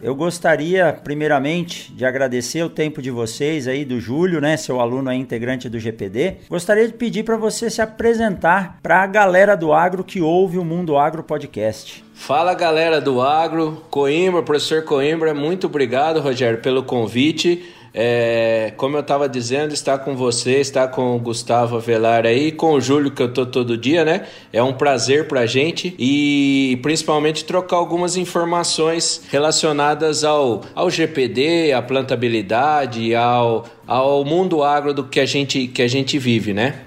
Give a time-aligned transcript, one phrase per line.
[0.00, 5.10] eu gostaria, primeiramente, de agradecer o tempo de vocês aí, do Júlio, né, seu aluno
[5.10, 6.36] aí, integrante do GPD.
[6.48, 10.64] Gostaria de pedir para você se apresentar para a galera do agro que ouve o
[10.64, 12.04] Mundo Agro Podcast.
[12.14, 17.64] Fala galera do agro, Coimbra, professor Coimbra, muito obrigado, Rogério, pelo convite.
[18.00, 22.74] É, como eu estava dizendo, estar com você, estar com o Gustavo Avelar aí, com
[22.74, 24.24] o Júlio, que eu tô todo dia, né?
[24.52, 31.82] É um prazer pra gente e principalmente trocar algumas informações relacionadas ao, ao GPD, à
[31.82, 36.82] plantabilidade, ao, ao mundo agro do que a gente, que a gente vive, né?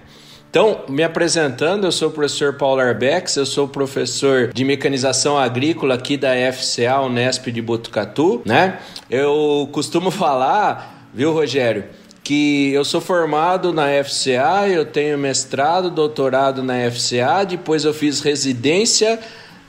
[0.50, 5.96] Então, me apresentando, eu sou o professor Paulo Arbex, eu sou professor de mecanização agrícola
[5.96, 8.80] aqui da FCA Unesp de Botucatu, né?
[9.10, 11.86] Eu costumo falar, viu, Rogério,
[12.24, 18.22] que eu sou formado na FCA, eu tenho mestrado, doutorado na FCA, depois eu fiz
[18.22, 19.20] residência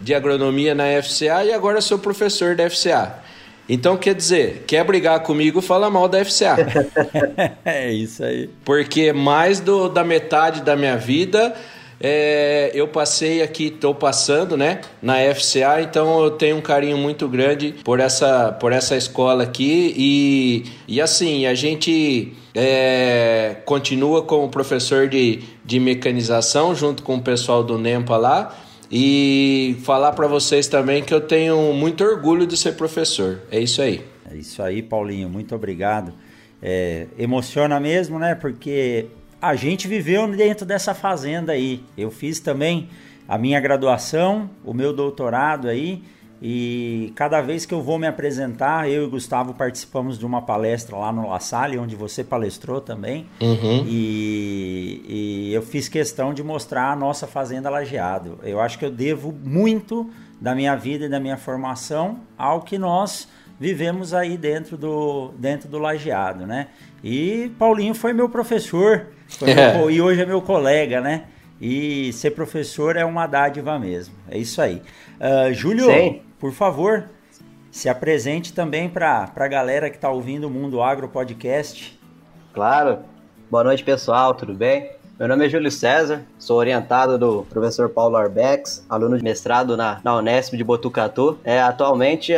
[0.01, 3.23] de agronomia na FCA e agora sou professor da FCA.
[3.69, 6.57] Então, quer dizer, quer brigar comigo, fala mal da FCA.
[7.65, 8.51] é isso aí.
[8.65, 11.55] Porque mais do, da metade da minha vida
[12.03, 17.28] é, eu passei aqui, estou passando, né, na FCA, então eu tenho um carinho muito
[17.28, 24.48] grande por essa, por essa escola aqui e, e assim, a gente é, continua como
[24.48, 28.59] professor de, de mecanização junto com o pessoal do NEMPA lá,
[28.94, 33.41] e falar para vocês também que eu tenho muito orgulho de ser professor.
[33.50, 34.05] É isso aí.
[34.31, 35.31] É isso aí, Paulinho.
[35.31, 36.12] Muito obrigado.
[36.61, 38.34] É, emociona mesmo, né?
[38.34, 39.06] Porque
[39.43, 41.83] a gente viveu dentro dessa fazenda aí.
[41.98, 42.89] Eu fiz também
[43.27, 46.01] a minha graduação, o meu doutorado aí.
[46.41, 50.97] E cada vez que eu vou me apresentar, eu e Gustavo participamos de uma palestra
[50.97, 53.27] lá no La Salle, onde você palestrou também.
[53.41, 53.84] Uhum.
[53.87, 58.39] E, e, eu fiz questão de mostrar a nossa fazenda lajeado.
[58.43, 60.09] Eu acho que eu devo muito
[60.41, 63.28] da minha vida e da minha formação ao que nós
[63.59, 66.69] vivemos aí dentro do, dentro do lajeado, né?
[67.05, 69.06] E Paulinho foi meu professor.
[69.41, 71.25] Meu, e hoje é meu colega, né?
[71.60, 74.15] E ser professor é uma dádiva mesmo.
[74.28, 74.82] É isso aí.
[75.20, 77.09] Uh, Júlio, Sim por favor,
[77.71, 81.97] se apresente também para a galera que está ouvindo o Mundo Agro Podcast.
[82.53, 82.98] Claro.
[83.48, 84.34] Boa noite, pessoal.
[84.34, 84.91] Tudo bem?
[85.22, 90.00] Meu nome é Júlio César, sou orientado do professor Paulo Arbex, aluno de mestrado na,
[90.03, 91.38] na Unesp de Botucatu.
[91.44, 92.33] É, atualmente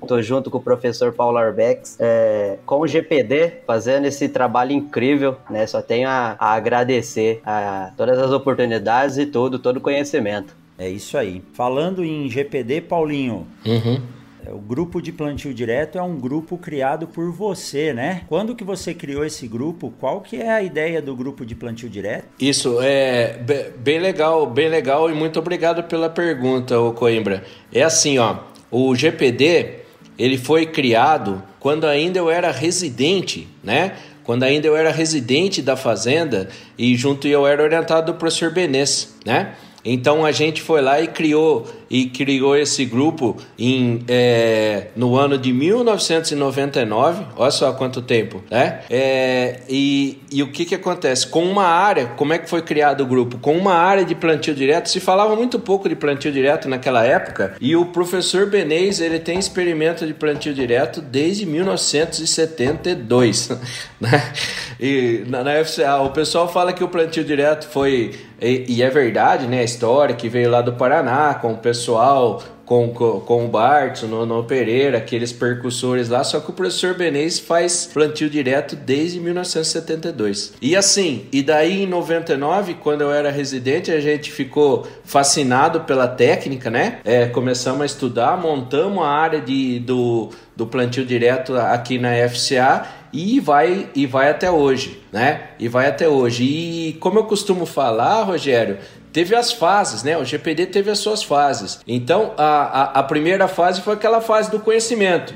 [0.00, 4.72] estou é, junto com o professor Paulo Arbex é, com o GPD, fazendo esse trabalho
[4.72, 5.36] incrível.
[5.50, 5.66] Né?
[5.66, 10.56] Só tenho a, a agradecer a todas as oportunidades e tudo, todo o conhecimento.
[10.78, 11.42] É isso aí.
[11.52, 13.46] Falando em GPD, Paulinho.
[13.66, 14.00] Uhum.
[14.46, 18.22] É, o grupo de plantio direto é um grupo criado por você, né?
[18.28, 19.92] Quando que você criou esse grupo?
[19.98, 22.26] Qual que é a ideia do grupo de plantio direto?
[22.40, 23.38] Isso é
[23.78, 27.44] bem legal, bem legal e muito obrigado pela pergunta, o Coimbra.
[27.72, 28.38] É assim, ó,
[28.70, 29.80] o GPD
[30.18, 33.94] ele foi criado quando ainda eu era residente, né?
[34.22, 39.14] Quando ainda eu era residente da fazenda e junto eu era orientado do professor Benês,
[39.24, 39.54] né?
[39.84, 45.36] Então a gente foi lá e criou e criou esse grupo em, é, no ano
[45.36, 47.26] de 1999.
[47.36, 48.82] Olha só quanto tempo, né?
[48.88, 51.26] É, e, e o que que acontece?
[51.26, 53.38] Com uma área, como é que foi criado o grupo?
[53.38, 57.56] Com uma área de plantio direto, se falava muito pouco de plantio direto naquela época.
[57.60, 63.50] E o professor Benez ele tem experimento de plantio direto desde 1972,
[64.00, 64.32] né?
[64.78, 68.88] E na, na FCA o pessoal fala que o plantio direto foi e, e, é
[68.88, 69.60] verdade, né?
[69.60, 74.02] A história que veio lá do Paraná com o pessoal, com, com, com o Bart,
[74.04, 76.22] no, no Pereira, aqueles percussores lá.
[76.22, 80.54] Só que o professor Benês faz plantio direto desde 1972.
[80.62, 86.06] E assim, e daí em 99, quando eu era residente, a gente ficou fascinado pela
[86.06, 87.00] técnica, né?
[87.04, 92.99] É, começamos a estudar, montamos a área de, do, do plantio direto aqui na FCA
[93.12, 95.48] e vai e vai até hoje, né?
[95.58, 96.44] E vai até hoje.
[96.44, 98.78] E como eu costumo falar, Rogério,
[99.12, 100.16] teve as fases, né?
[100.16, 101.80] O GPD teve as suas fases.
[101.86, 105.34] Então, a, a, a primeira fase foi aquela fase do conhecimento.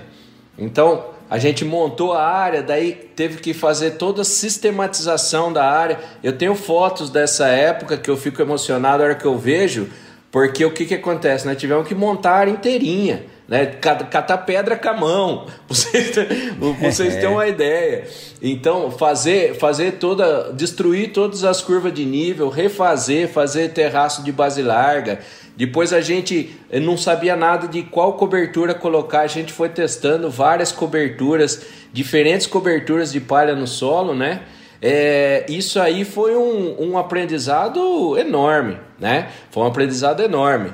[0.56, 5.98] Então, a gente montou a área, daí teve que fazer toda a sistematização da área.
[6.22, 9.88] Eu tenho fotos dessa época que eu fico emocionado na hora que eu vejo,
[10.30, 11.46] porque o que, que acontece?
[11.46, 13.66] Nós tivemos que montar a área inteirinha né?
[13.66, 16.14] Catar pedra com a mão, vocês,
[16.80, 18.06] vocês têm uma ideia.
[18.40, 24.62] Então, fazer, fazer toda, destruir todas as curvas de nível, refazer, fazer terraço de base
[24.62, 25.20] larga,
[25.56, 30.72] Depois a gente não sabia nada de qual cobertura colocar, a gente foi testando várias
[30.72, 31.62] coberturas,
[31.92, 34.42] diferentes coberturas de palha no solo, né?
[34.82, 39.28] É, isso aí foi um, um aprendizado enorme, né?
[39.50, 40.72] Foi um aprendizado enorme.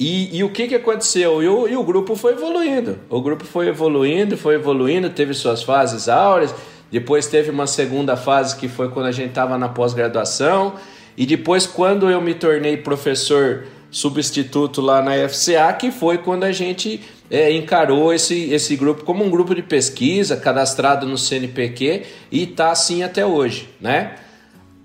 [0.00, 1.42] E, e, o que, que aconteceu?
[1.42, 2.98] E o, e o, grupo foi evoluindo.
[3.10, 6.54] O grupo foi evoluindo, foi evoluindo, teve suas fases áureas.
[6.90, 10.72] Depois teve uma segunda fase que foi quando a gente estava na pós-graduação.
[11.18, 16.52] E depois, quando eu me tornei professor substituto lá na FCA, que foi quando a
[16.52, 22.44] gente é, encarou esse, esse grupo como um grupo de pesquisa cadastrado no CNPq e
[22.44, 24.14] está assim até hoje, né?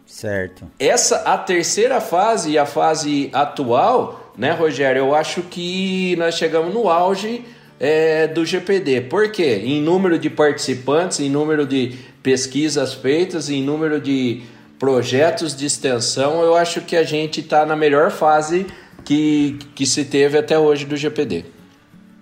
[0.05, 0.67] Certo.
[0.77, 4.99] Essa, a terceira fase e a fase atual, né, Rogério?
[4.99, 7.43] Eu acho que nós chegamos no auge
[7.79, 9.01] é, do GPD.
[9.01, 9.61] Por quê?
[9.63, 14.43] Em número de participantes, em número de pesquisas feitas, em número de
[14.79, 18.65] projetos de extensão, eu acho que a gente está na melhor fase
[19.03, 21.45] que, que se teve até hoje do GPD.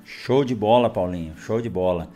[0.06, 1.34] Show de bola, Paulinho.
[1.38, 2.10] Show de bola.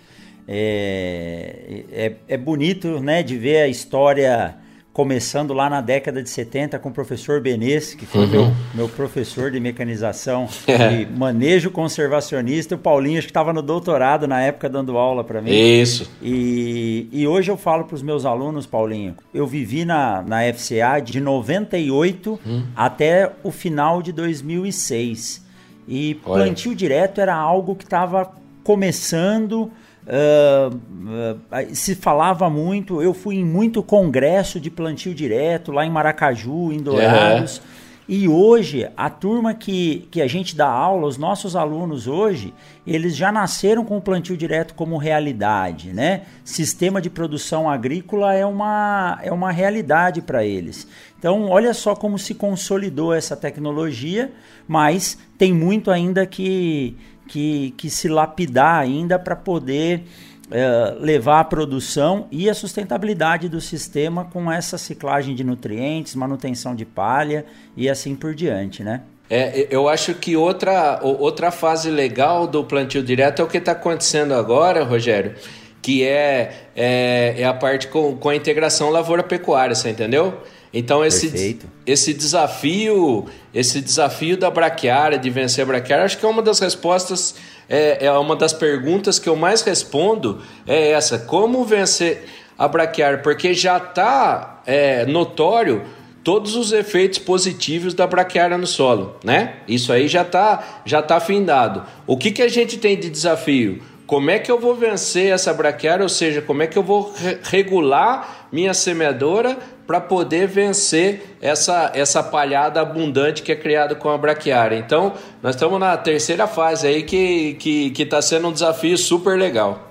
[0.48, 4.56] É, é, é bonito né, de ver a história
[4.98, 8.32] começando lá na década de 70 com o professor Benes, que foi uhum.
[8.32, 12.74] meu, meu professor de mecanização e manejo conservacionista.
[12.74, 15.52] O Paulinho, acho que estava no doutorado na época dando aula para mim.
[15.52, 16.10] Isso.
[16.20, 21.00] E, e hoje eu falo para os meus alunos, Paulinho, eu vivi na, na FCA
[21.00, 22.64] de 98 hum.
[22.76, 25.46] até o final de 2006.
[25.88, 26.46] E Olha.
[26.46, 28.32] plantio direto era algo que estava
[28.64, 29.72] começando
[30.07, 35.89] Uh, uh, se falava muito, eu fui em muito congresso de plantio direto lá em
[35.89, 37.62] Maracaju, em Dourados.
[38.09, 42.54] E hoje, a turma que, que a gente dá aula, os nossos alunos hoje,
[42.86, 46.21] eles já nasceram com o plantio direto como realidade, né?
[46.42, 50.88] Sistema de produção agrícola é uma, é uma realidade para eles.
[51.19, 54.31] Então, olha só como se consolidou essa tecnologia,
[54.65, 56.95] mas tem muito ainda que,
[57.28, 60.04] que, que se lapidar ainda para poder
[60.50, 66.74] é, levar a produção e a sustentabilidade do sistema com essa ciclagem de nutrientes, manutenção
[66.74, 67.46] de palha
[67.76, 69.02] e assim por diante, né?
[69.30, 73.74] É, eu acho que outra, outra fase legal do plantio direto é o que está
[73.74, 75.36] acontecendo agora, Rogério,
[75.82, 80.42] que é, é, é, a parte com, com a integração lavoura-pecuária, você entendeu?
[80.74, 86.30] Então esse, esse desafio, esse desafio da braquiária, de vencer a braquiária, acho que é
[86.30, 87.36] uma das respostas,
[87.69, 92.25] é, é uma das perguntas que eu mais respondo é essa: como vencer
[92.58, 93.19] a braquiária?
[93.19, 95.84] Porque já está é, notório
[96.24, 99.60] todos os efeitos positivos da braquiária no solo, né?
[99.66, 101.84] Isso aí já está já tá afindado.
[102.06, 103.81] O que, que a gente tem de desafio?
[104.06, 106.04] Como é que eu vou vencer essa braquiária?
[106.04, 111.92] Ou seja, como é que eu vou re regular minha semeadora para poder vencer essa,
[111.95, 114.78] essa palhada abundante que é criada com a braquiária.
[114.78, 118.98] Então, nós estamos na terceira fase aí que está que, que tá sendo um desafio
[118.98, 119.89] super legal.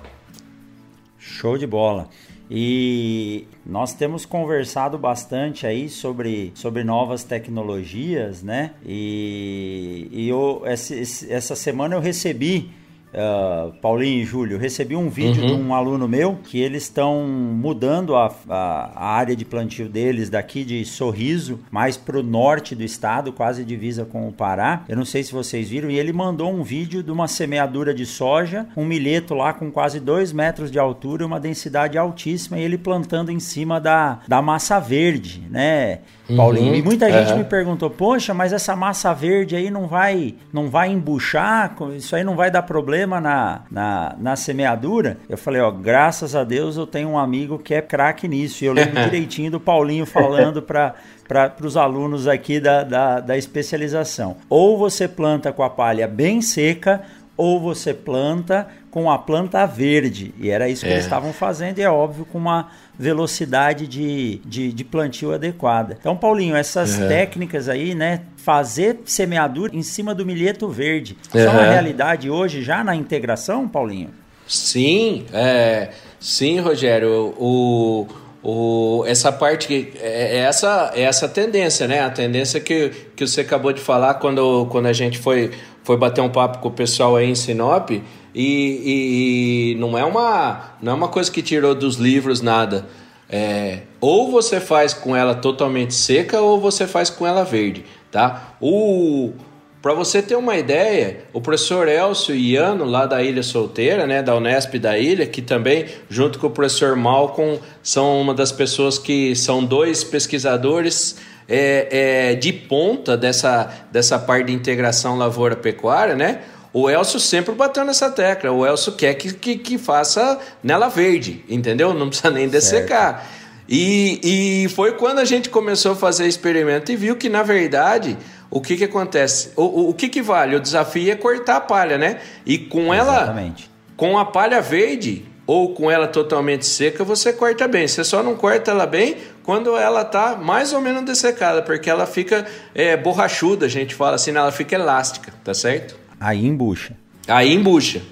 [1.19, 2.08] Show de bola.
[2.48, 8.72] E nós temos conversado bastante aí sobre, sobre novas tecnologias, né?
[8.84, 12.70] E, e eu, essa, essa semana eu recebi
[13.16, 15.48] uh, Paulinho e Júlio, recebi um vídeo uhum.
[15.48, 20.28] de um aluno meu que eles estão mudando a, a, a, área de plantio deles
[20.28, 24.84] daqui de Sorriso, mais para o norte do estado, quase divisa com o Pará.
[24.88, 28.04] Eu não sei se vocês viram, e ele mandou um vídeo de uma semeadura de
[28.04, 32.62] soja, um milheto lá com quase 2 metros de altura e uma densidade altíssima, e
[32.62, 36.00] ele plantando em cima da, da massa verde, né?
[36.35, 36.73] Paulinho.
[36.73, 40.68] Uhum, e muita gente me perguntou: "Poxa, mas essa massa verde aí não vai não
[40.68, 41.76] vai embuchar?
[41.97, 46.42] Isso aí não vai dar problema na, na, na semeadura?" Eu falei: "Ó, graças a
[46.42, 48.64] Deus eu tenho um amigo que é craque nisso".
[48.64, 50.95] E eu lembro direitinho do Paulinho falando para
[51.26, 54.37] para os alunos aqui da, da, da especialização.
[54.49, 57.02] Ou você planta com a palha bem seca,
[57.37, 60.35] ou você planta com a planta verde.
[60.38, 60.93] E era isso que é.
[60.93, 65.97] eles estavam fazendo, e é óbvio, com uma velocidade de, de, de plantio adequada.
[66.00, 67.09] Então, Paulinho, essas uhum.
[67.09, 68.23] técnicas aí, né?
[68.37, 71.16] Fazer semeadura em cima do milheto verde.
[71.31, 74.11] São uma realidade hoje já na integração, Paulinho?
[74.47, 75.90] Sim, é,
[76.21, 77.35] sim, Rogério.
[77.37, 78.07] O,
[78.43, 82.00] o, essa parte, é, é essa, é essa tendência, né?
[82.00, 85.50] A tendência que, que você acabou de falar quando, quando a gente foi,
[85.87, 88.02] foi bater um papo com o pessoal aí em Sinop e,
[88.35, 92.88] e, não, é uma, não é uma coisa que tirou dos livros nada.
[93.31, 98.57] É, ou você faz com ela totalmente seca ou você faz com ela verde, tá?
[98.61, 99.33] O
[99.81, 104.35] para você ter uma ideia, o professor Elcio Iano, lá da Ilha Solteira, né, da
[104.35, 109.37] Unesp da Ilha, que também, junto com o professor Malcolm, são uma das pessoas que
[109.37, 111.16] são dois pesquisadores
[111.49, 111.88] é,
[112.31, 116.41] é, de ponta dessa, dessa parte de integração lavoura-pecuária, né?
[116.73, 118.50] O Elcio sempre bateu nessa tecla.
[118.50, 121.95] O Elcio quer que, que, que faça nela verde, entendeu?
[121.95, 123.26] Não precisa nem dessecar.
[123.69, 128.17] E, e foi quando a gente começou a fazer experimento e viu que, na verdade,
[128.50, 129.50] o que, que acontece?
[129.57, 130.55] O, o, o que, que vale?
[130.55, 132.21] O desafio é cortar a palha, né?
[132.45, 133.65] E com Exatamente.
[133.65, 137.87] ela, com a palha verde ou com ela totalmente seca, você corta bem.
[137.87, 142.05] Você só não corta ela bem quando ela tá mais ou menos dessecada, porque ela
[142.05, 145.97] fica é, borrachuda, a gente fala assim, ela fica elástica, tá certo?
[146.19, 146.95] Aí embucha.
[147.29, 148.03] Aí embucha.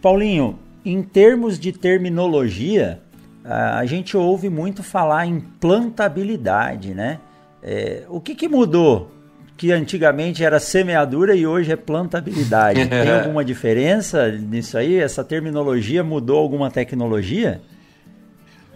[0.00, 2.98] Paulinho, em termos de terminologia,
[3.44, 7.18] a gente ouve muito falar em plantabilidade, né?
[7.62, 9.10] É, o que, que mudou?
[9.58, 12.86] Que antigamente era semeadura e hoje é plantabilidade.
[12.88, 14.96] Tem alguma diferença nisso aí?
[14.96, 17.60] Essa terminologia mudou alguma tecnologia?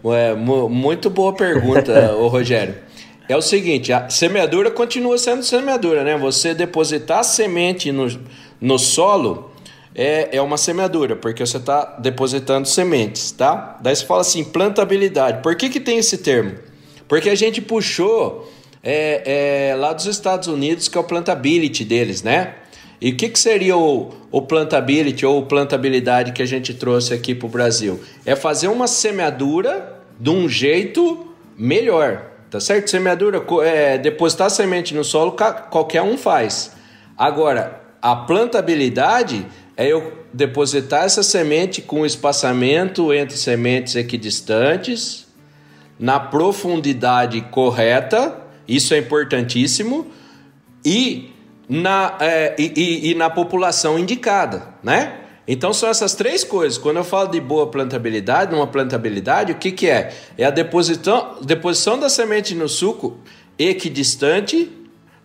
[0.04, 2.74] Ué, muito boa pergunta, ô Rogério.
[3.26, 6.14] É o seguinte, a semeadura continua sendo semeadura, né?
[6.18, 8.06] Você depositar semente no,
[8.60, 9.50] no solo
[9.94, 13.78] é, é uma semeadura, porque você está depositando sementes, tá?
[13.80, 15.42] Daí você fala assim, plantabilidade.
[15.42, 16.52] Por que, que tem esse termo?
[17.08, 22.22] Porque a gente puxou é, é, lá dos Estados Unidos, que é o plantability deles,
[22.22, 22.56] né?
[23.00, 27.34] E o que, que seria o, o plantability ou plantabilidade que a gente trouxe aqui
[27.34, 28.00] para o Brasil?
[28.26, 32.90] É fazer uma semeadura de um jeito melhor, tá certo?
[32.90, 35.36] Semeadura, é, depositar semente no solo,
[35.70, 36.72] qualquer um faz.
[37.16, 45.26] Agora, a plantabilidade é eu depositar essa semente com espaçamento entre sementes equidistantes,
[45.98, 50.06] na profundidade correta, isso é importantíssimo,
[50.84, 51.32] e
[51.68, 55.20] na, é, e, e, e na população indicada, né?
[55.46, 56.78] Então são essas três coisas.
[56.78, 60.12] Quando eu falo de boa plantabilidade, uma plantabilidade, o que, que é?
[60.38, 63.18] É a deposição, deposição da semente no suco
[63.58, 64.70] equidistante,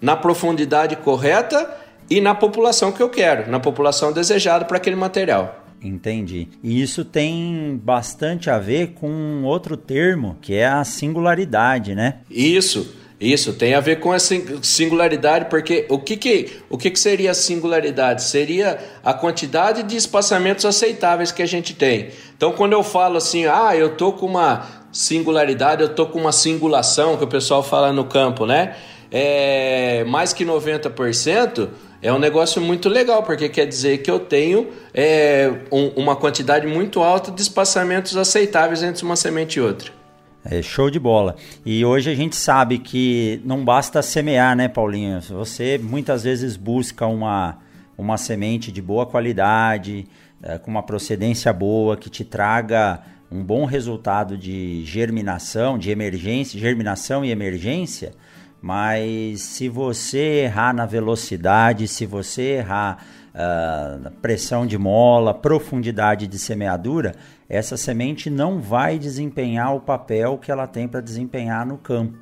[0.01, 1.69] na profundidade correta
[2.09, 5.65] e na população que eu quero, na população desejada para aquele material.
[5.81, 6.47] Entendi.
[6.61, 12.17] E isso tem bastante a ver com outro termo, que é a singularidade, né?
[12.29, 12.98] Isso.
[13.19, 17.31] Isso tem a ver com essa singularidade, porque o que, que, o que, que seria
[17.31, 18.23] a singularidade?
[18.23, 22.11] Seria a quantidade de espaçamentos aceitáveis que a gente tem.
[22.37, 26.31] Então, quando eu falo assim, ah, eu tô com uma singularidade, eu tô com uma
[26.31, 28.77] singulação, que o pessoal fala no campo, né?
[29.11, 31.67] É, mais que 90%,
[32.01, 36.65] é um negócio muito legal, porque quer dizer que eu tenho é, um, uma quantidade
[36.65, 39.98] muito alta de espaçamentos aceitáveis entre uma semente e outra.
[40.43, 41.35] É show de bola.
[41.65, 45.21] E hoje a gente sabe que não basta semear, né, Paulinho?
[45.21, 47.57] Você muitas vezes busca uma,
[47.97, 50.07] uma semente de boa qualidade,
[50.41, 56.59] é, com uma procedência boa, que te traga um bom resultado de germinação, de emergência,
[56.59, 58.13] germinação e emergência.
[58.61, 66.39] Mas se você errar na velocidade, se você errar na pressão de mola, profundidade de
[66.39, 67.13] semeadura,
[67.47, 72.17] essa semente não vai desempenhar o papel que ela tem para desempenhar no campo.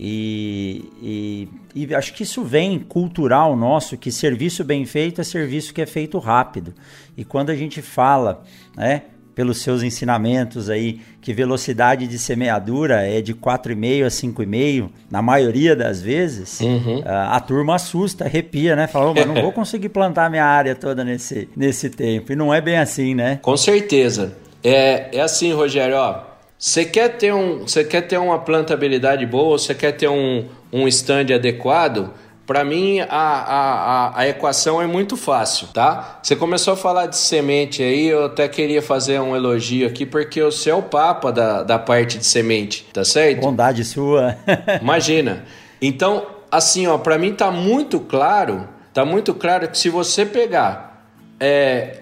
[0.00, 5.74] E, e, e, acho que isso vem cultural nosso, que serviço bem feito é serviço
[5.74, 6.72] que é feito rápido.
[7.16, 8.44] E quando a gente fala,
[8.76, 9.02] né,
[9.38, 15.76] pelos seus ensinamentos aí, que velocidade de semeadura é de 4,5 a 5,5, na maioria
[15.76, 17.04] das vezes, uhum.
[17.06, 18.88] a, a, turma assusta, arrepia, né?
[18.88, 22.32] Fala, mas não vou conseguir plantar minha área toda nesse, nesse tempo.
[22.32, 23.38] E não é bem assim, né?
[23.40, 24.32] Com certeza.
[24.64, 26.24] É, é assim, Rogério, ó.
[26.58, 30.88] Você quer ter um, você quer ter uma plantabilidade boa, você quer ter um, um
[30.88, 32.10] stand adequado,
[32.48, 36.18] para mim, a, a, a, equação é muito fácil, tá?
[36.22, 40.42] Você começou a falar de semente aí, eu até queria fazer um elogio aqui, porque
[40.42, 43.42] você é o papa da, da parte de semente, tá certo?
[43.42, 44.34] Bondade sua.
[44.80, 45.44] Imagina.
[45.78, 51.06] Então, assim, ó, para mim tá muito claro, tá muito claro que se você pegar
[51.38, 51.98] é,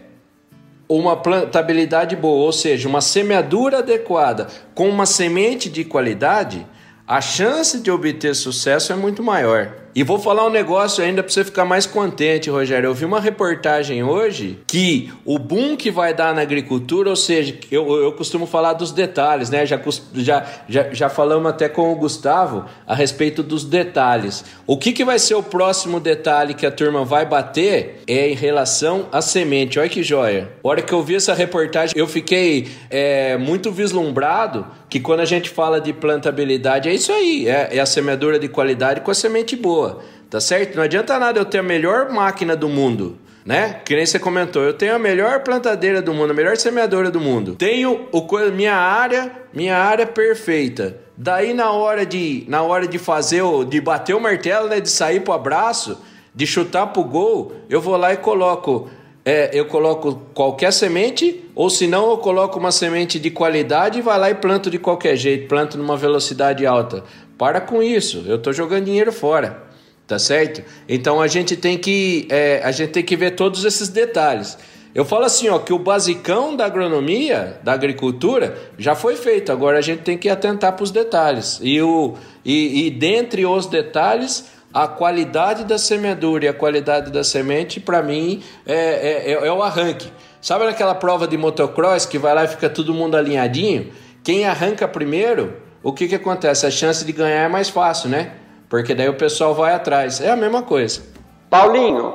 [0.89, 6.65] uma plantabilidade boa, ou seja, uma semeadura adequada com uma semente de qualidade,
[7.05, 9.86] a chance de obter sucesso é muito maior.
[9.97, 12.89] E vou falar um negócio ainda para você ficar mais contente, Rogério.
[12.89, 17.57] Eu vi uma reportagem hoje que o boom que vai dar na agricultura, ou seja,
[17.71, 19.65] eu, eu costumo falar dos detalhes, né?
[19.65, 19.81] Já,
[20.13, 24.45] já, já, já falamos até com o Gustavo a respeito dos detalhes.
[24.67, 28.35] O que, que vai ser o próximo detalhe que a turma vai bater é em
[28.35, 29.79] relação à semente.
[29.79, 30.53] Olha que joia.
[30.63, 35.25] A hora que eu vi essa reportagem, eu fiquei é, muito vislumbrado que quando a
[35.25, 39.15] gente fala de plantabilidade, é isso aí, é, é a semeadura de qualidade com a
[39.15, 39.86] semente boa,
[40.31, 40.77] tá certo?
[40.77, 43.81] Não adianta nada eu ter a melhor máquina do mundo, né?
[43.85, 47.21] Que nem você comentou, eu tenho a melhor plantadeira do mundo, a melhor semeadora do
[47.21, 47.55] mundo.
[47.55, 50.99] Tenho o minha área, minha área perfeita.
[51.17, 54.91] Daí na hora de na hora de fazer o de bater o martelo, né, de
[54.91, 55.99] sair pro abraço,
[56.35, 58.91] de chutar pro gol, eu vou lá e coloco
[59.29, 64.03] é, eu coloco qualquer semente, ou se não, eu coloco uma semente de qualidade e
[64.03, 67.03] vai lá e planto de qualquer jeito, planto numa velocidade alta.
[67.37, 69.65] Para com isso, eu estou jogando dinheiro fora,
[70.07, 70.63] tá certo?
[70.89, 74.57] Então a gente tem que é, a gente tem que ver todos esses detalhes.
[74.95, 79.53] Eu falo assim, ó, que o basicão da agronomia, da agricultura, já foi feito.
[79.53, 81.61] Agora a gente tem que atentar para os detalhes.
[81.63, 87.23] E, o, e, e dentre os detalhes, a qualidade da semeadura e a qualidade da
[87.23, 90.11] semente, para mim, é, é, é, é, o arranque.
[90.41, 93.93] Sabe naquela prova de motocross que vai lá e fica todo mundo alinhadinho?
[94.25, 96.65] Quem arranca primeiro, o que, que acontece?
[96.65, 98.33] A chance de ganhar é mais fácil, né?
[98.69, 100.21] Porque daí o pessoal vai atrás.
[100.21, 101.03] É a mesma coisa.
[101.49, 102.15] Paulinho.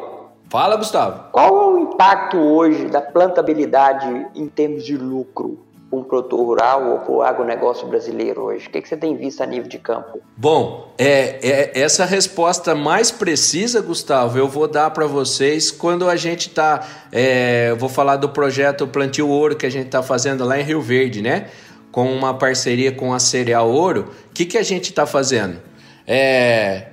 [0.49, 1.31] Fala, Gustavo.
[1.31, 5.71] Qual é o impacto hoje da plantabilidade em termos de lucro?
[5.91, 8.67] um produtor rural ou para o agronegócio brasileiro hoje?
[8.67, 10.19] O que, que você tem visto a nível de campo?
[10.37, 16.15] Bom, é, é essa resposta mais precisa, Gustavo, eu vou dar para vocês quando a
[16.15, 16.87] gente está.
[17.11, 20.81] É, vou falar do projeto Plantio Ouro que a gente está fazendo lá em Rio
[20.81, 21.49] Verde, né?
[21.91, 24.11] Com uma parceria com a Cereal Ouro.
[24.29, 25.59] O que, que a gente está fazendo?
[26.07, 26.87] É,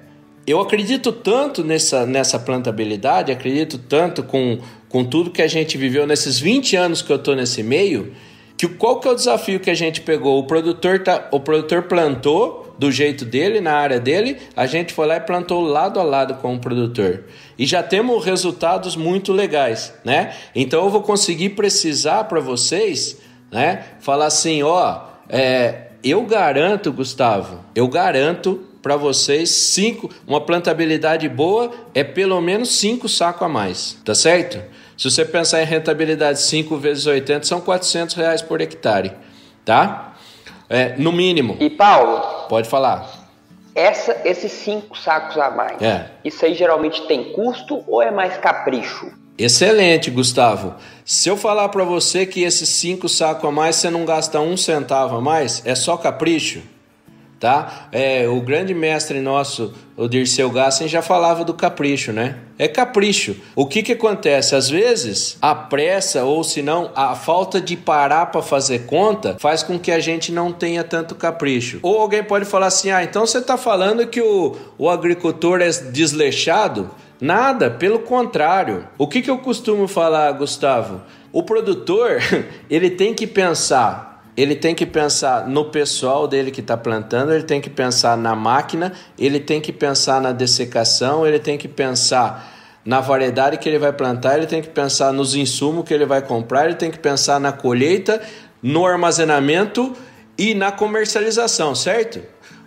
[0.47, 6.07] eu acredito tanto nessa, nessa plantabilidade, acredito tanto com, com tudo que a gente viveu
[6.07, 8.13] nesses 20 anos que eu estou nesse meio
[8.59, 10.37] que qual que é o desafio que a gente pegou?
[10.41, 15.07] O produtor, tá, o produtor plantou do jeito dele, na área dele, a gente foi
[15.07, 17.25] lá e plantou lado a lado com o produtor.
[17.57, 20.35] E já temos resultados muito legais, né?
[20.55, 23.19] Então eu vou conseguir precisar para vocês,
[23.51, 23.85] né?
[24.01, 31.71] Falar assim, ó, é, eu garanto, Gustavo, eu garanto para vocês cinco, uma plantabilidade boa
[31.95, 34.63] é pelo menos cinco sacos a mais, tá certo?
[34.99, 39.13] Se você pensar em rentabilidade 5 vezes 80, são 400 reais por hectare,
[39.65, 40.17] tá?
[40.69, 41.57] É, no mínimo.
[41.61, 42.49] E Paulo?
[42.49, 43.09] Pode falar.
[43.77, 46.11] Essa, esses cinco sacos a mais, é.
[46.25, 49.13] isso aí geralmente tem custo ou é mais capricho?
[49.39, 50.75] Excelente, Gustavo.
[51.05, 54.57] Se eu falar para você que esses cinco sacos a mais você não gasta um
[54.57, 56.61] centavo a mais, é só capricho?
[57.39, 57.89] Tá?
[57.93, 62.37] É, o grande mestre nosso, o Dirceu Gassen, já falava do capricho, né?
[62.59, 63.37] É capricho.
[63.55, 64.55] O que que acontece?
[64.55, 69.63] Às vezes, a pressa ou se não, a falta de parar para fazer conta faz
[69.63, 71.79] com que a gente não tenha tanto capricho.
[71.83, 75.69] Ou alguém pode falar assim: "Ah, então você está falando que o, o agricultor é
[75.69, 78.87] desleixado?" Nada, pelo contrário.
[78.97, 81.01] O que que eu costumo falar, Gustavo?
[81.33, 82.19] O produtor,
[82.71, 87.43] ele tem que pensar ele tem que pensar no pessoal dele que está plantando, ele
[87.43, 92.55] tem que pensar na máquina, ele tem que pensar na dessecação, ele tem que pensar
[92.85, 96.23] na variedade que ele vai plantar, ele tem que pensar nos insumos que ele vai
[96.23, 98.23] comprar, ele tem que pensar na colheita,
[98.63, 99.93] no armazenamento
[100.39, 102.21] e na comercialização, certo?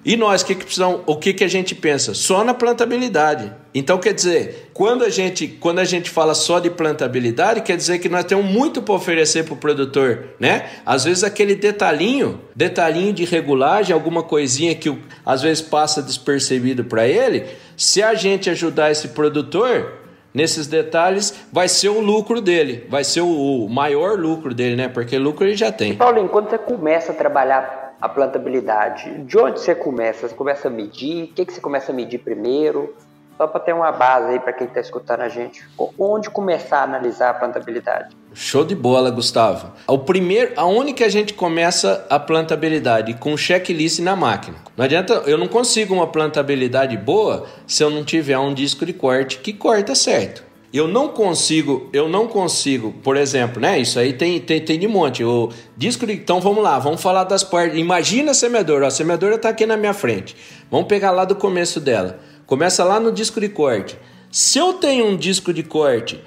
[0.03, 2.13] E nós, que que precisamos, o que, que a gente pensa?
[2.15, 3.53] Só na plantabilidade.
[3.73, 7.99] Então, quer dizer, quando a gente, quando a gente fala só de plantabilidade, quer dizer
[7.99, 10.69] que nós temos muito para oferecer para o produtor, né?
[10.85, 17.07] Às vezes aquele detalhinho, detalhinho de regulagem, alguma coisinha que às vezes passa despercebido para
[17.07, 17.45] ele,
[17.77, 19.99] se a gente ajudar esse produtor,
[20.33, 24.87] nesses detalhes, vai ser o lucro dele, vai ser o, maior lucro dele, né?
[24.87, 25.95] Porque lucro ele já tem.
[25.95, 29.23] Paulinho, quando você começa a trabalhar a plantabilidade?
[29.23, 30.27] De onde você começa?
[30.27, 31.25] Você começa a medir?
[31.25, 32.95] O que, que você começa a medir primeiro?
[33.37, 35.63] Só para ter uma base aí para quem está escutando a gente.
[35.97, 38.15] Onde começar a analisar a plantabilidade?
[38.33, 39.71] Show de bola, Gustavo.
[39.87, 43.13] O primeiro, aonde que a gente começa a plantabilidade?
[43.15, 44.57] Com checklist na máquina.
[44.77, 48.93] Não adianta, eu não consigo uma plantabilidade boa se eu não tiver um disco de
[48.93, 50.50] corte que corta certo.
[50.73, 53.77] Eu não consigo, eu não consigo, por exemplo, né?
[53.79, 55.21] Isso aí tem, tem, tem de monte.
[55.21, 57.77] O disco de, então vamos lá, vamos falar das partes.
[57.77, 60.35] Imagina a semeadora, a semeadora está aqui na minha frente.
[60.69, 62.19] Vamos pegar lá do começo dela.
[62.45, 63.97] Começa lá no disco de corte.
[64.31, 66.21] Se eu tenho um disco de corte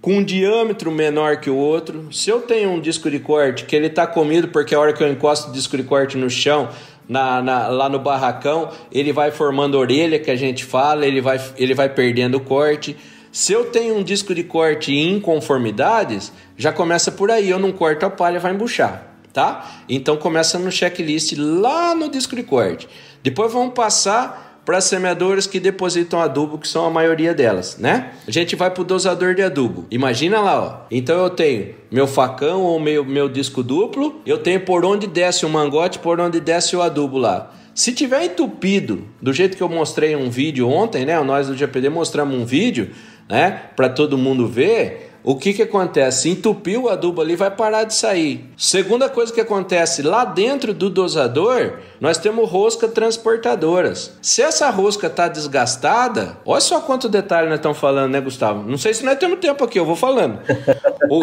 [0.00, 3.76] com um diâmetro menor que o outro, se eu tenho um disco de corte que
[3.76, 6.70] ele está comido porque a hora que eu encosto o disco de corte no chão,
[7.06, 11.38] na, na, lá no barracão, ele vai formando orelha que a gente fala, ele vai,
[11.56, 12.96] ele vai perdendo o corte.
[13.32, 17.48] Se eu tenho um disco de corte em inconformidades, já começa por aí.
[17.48, 19.82] Eu não corto a palha, vai embuchar, tá?
[19.88, 22.88] Então começa no checklist lá no disco de corte.
[23.22, 28.12] Depois vamos passar para as semeadoras que depositam adubo, que são a maioria delas, né?
[28.26, 29.86] A gente vai para o dosador de adubo.
[29.92, 30.86] Imagina lá, ó.
[30.90, 35.46] Então eu tenho meu facão ou meu, meu disco duplo, eu tenho por onde desce
[35.46, 37.52] o mangote, por onde desce o adubo lá.
[37.74, 41.18] Se tiver entupido, do jeito que eu mostrei um vídeo ontem, né?
[41.22, 42.90] Nós do GPD mostramos um vídeo
[43.30, 43.62] né?
[43.76, 46.30] Para todo mundo ver o que, que acontece?
[46.30, 48.50] Entupiu o adubo ali, vai parar de sair.
[48.56, 54.12] Segunda coisa que acontece, lá dentro do dosador, nós temos rosca transportadoras.
[54.22, 58.68] Se essa rosca está desgastada, olha só quanto detalhe nós estamos falando, né, Gustavo?
[58.68, 60.38] Não sei se nós temos tempo aqui, eu vou falando.
[61.08, 61.22] o,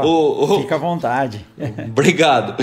[0.00, 1.44] o, o, Fica à vontade.
[1.88, 2.56] Obrigado.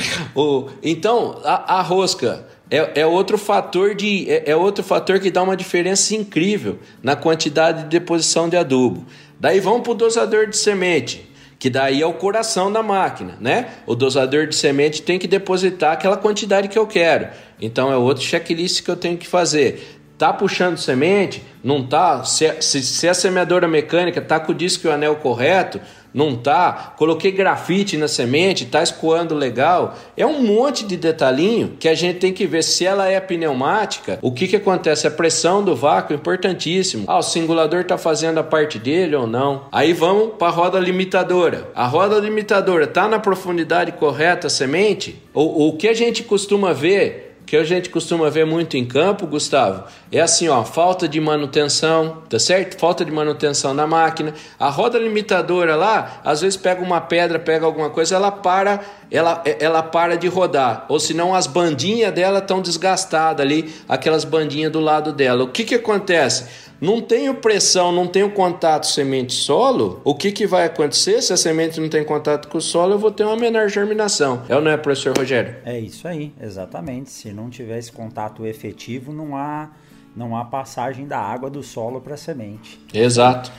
[0.84, 5.42] Então, a, a rosca é, é, outro fator de é, é outro fator que dá
[5.42, 9.06] uma diferença incrível na quantidade de deposição de adubo.
[9.40, 13.70] Daí vamos para o dosador de semente, que daí é o coração da máquina, né?
[13.86, 17.30] O dosador de semente tem que depositar aquela quantidade que eu quero.
[17.62, 20.00] Então é outro checklist que eu tenho que fazer.
[20.18, 21.42] Tá puxando semente?
[21.64, 22.26] Não tá?
[22.26, 25.80] Se, se, se a semeadora mecânica tá com o disco e o anel correto,
[26.14, 26.94] não tá?
[26.98, 29.96] Coloquei grafite na semente, tá escoando legal.
[30.18, 34.20] É um monte de detalhinho que a gente tem que ver se ela é pneumática.
[34.22, 35.08] O que que acontece?
[35.08, 37.06] A pressão do vácuo é importantíssimo.
[37.08, 39.66] Ah, o singulador tá fazendo a parte dele ou não?
[39.72, 41.70] Aí vamos para a roda limitadora.
[41.76, 45.22] A roda limitadora tá na profundidade correta a semente?
[45.34, 49.26] O, o que a gente costuma ver que a gente costuma ver muito em campo,
[49.26, 52.80] Gustavo, é assim, ó, falta de manutenção, tá certo?
[52.80, 54.36] Falta de manutenção na máquina.
[54.60, 59.42] A roda limitadora lá, às vezes pega uma pedra, pega alguma coisa, ela para, ela,
[59.60, 60.86] ela para de rodar.
[60.90, 65.44] Ou senão as bandinhas dela estão desgastadas ali, aquelas bandinhas do lado dela.
[65.44, 66.69] O que que acontece?
[66.82, 71.22] Não tenho pressão, não tenho contato semente-solo, o que, que vai acontecer?
[71.22, 74.44] Se a semente não tem contato com o solo, eu vou ter uma menor germinação.
[74.48, 75.58] É ou não é, professor Rogério?
[75.66, 77.10] É isso aí, exatamente.
[77.10, 79.70] Se não tiver esse contato efetivo, não há,
[80.16, 82.80] não há passagem da água do solo para a semente.
[82.94, 83.52] Exato.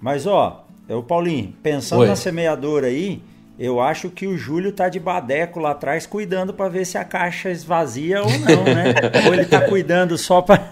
[0.00, 2.08] Mas, ó, eu, Paulinho, pensando Oi.
[2.08, 3.22] na semeadora aí,
[3.58, 7.04] eu acho que o Júlio tá de badeco lá atrás cuidando para ver se a
[7.04, 8.94] caixa esvazia ou não, né?
[9.26, 10.62] ou ele tá cuidando só para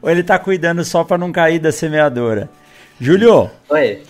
[0.00, 2.48] ou ele tá cuidando só para não cair da semeadora.
[3.00, 3.50] Júlio.
[3.68, 4.02] Oi.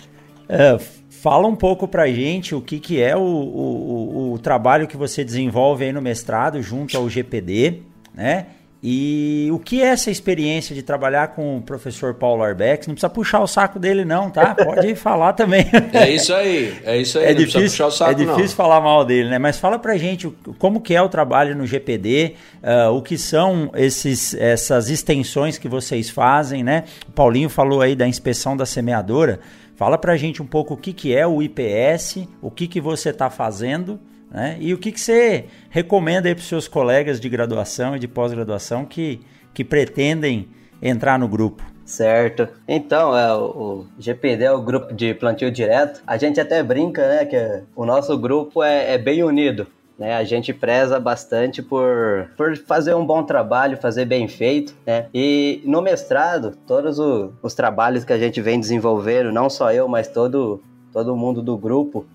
[0.47, 0.77] É,
[1.09, 5.23] fala um pouco pra gente o que, que é o, o, o, trabalho que você
[5.23, 7.81] desenvolve aí no mestrado junto ao GPD,
[8.13, 8.45] né?
[8.81, 12.87] E o que é essa experiência de trabalhar com o professor Paulo Arbex?
[12.87, 14.55] Não precisa puxar o saco dele, não, tá?
[14.63, 15.65] Pode falar também.
[15.91, 17.25] É isso aí, é isso aí.
[17.25, 19.37] É difícil, saco, é difícil falar mal dele, né?
[19.37, 23.17] Mas fala pra gente como que é o trabalho no GPD, uh, ah, o que
[23.17, 26.85] são esses, essas extensões que vocês fazem, né?
[27.09, 29.41] O Paulinho falou aí da inspeção da semeadora.
[29.75, 33.09] Fala pra gente um pouco o que, que é o IPS, o que, que você
[33.09, 33.99] está fazendo
[34.31, 34.57] né?
[34.59, 38.85] E o que, que você recomenda para os seus colegas de graduação e de pós-graduação
[38.85, 39.19] que,
[39.53, 40.47] que pretendem
[40.81, 41.63] entrar no grupo?
[41.83, 42.47] Certo.
[42.67, 46.03] Então, é, o GPD é o grupo de plantio direto.
[46.05, 49.65] A gente até brinca, né, que o nosso grupo é, é bem unido.
[49.97, 55.07] Né, a gente preza bastante por, por fazer um bom trabalho, fazer bem feito, né?
[55.13, 59.89] E no mestrado, todos o, os trabalhos que a gente vem desenvolvendo, não só eu,
[59.89, 60.63] mas todo,
[60.93, 62.05] todo mundo do grupo,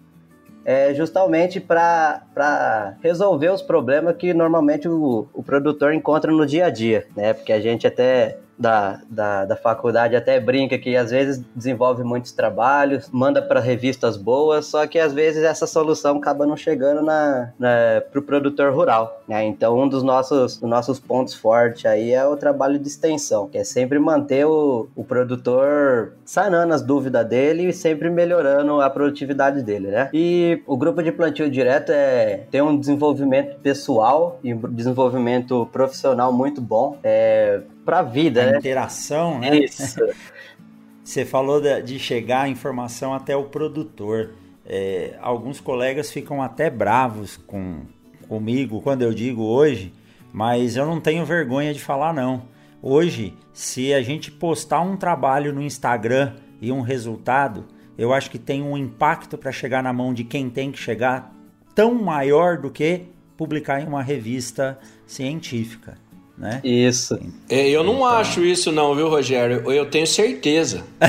[0.64, 6.70] é justamente para resolver os problemas que normalmente o, o produtor encontra no dia a
[6.70, 7.35] dia, né?
[7.35, 12.33] Porque a gente até da, da, da faculdade até brinca que às vezes desenvolve muitos
[12.33, 17.53] trabalhos, manda para revistas boas, só que às vezes essa solução acaba não chegando na,
[17.59, 19.23] na, para o produtor rural.
[19.29, 19.45] Né?
[19.45, 23.59] Então, um dos nossos, dos nossos pontos fortes aí é o trabalho de extensão, que
[23.59, 29.62] é sempre manter o, o produtor sanando as dúvidas dele e sempre melhorando a produtividade
[29.62, 30.11] dele, né?
[30.12, 36.61] E o grupo de plantio direto é, tem um desenvolvimento pessoal e desenvolvimento profissional muito
[36.61, 36.99] bom.
[37.03, 38.59] É, para a vida, a né?
[38.59, 39.59] interação, né?
[39.59, 40.01] Isso.
[41.05, 44.31] Você falou de chegar a informação até o produtor.
[44.64, 47.83] É, alguns colegas ficam até bravos com,
[48.27, 49.92] comigo quando eu digo hoje,
[50.33, 52.44] mas eu não tenho vergonha de falar não.
[52.81, 57.66] Hoje, se a gente postar um trabalho no Instagram e um resultado,
[57.99, 61.35] eu acho que tem um impacto para chegar na mão de quem tem que chegar
[61.75, 63.03] tão maior do que
[63.37, 65.99] publicar em uma revista científica
[66.37, 66.61] né?
[66.64, 67.18] Isso.
[67.49, 68.07] É, eu não então...
[68.07, 69.70] acho isso não, viu, Rogério?
[69.70, 70.85] Eu tenho certeza.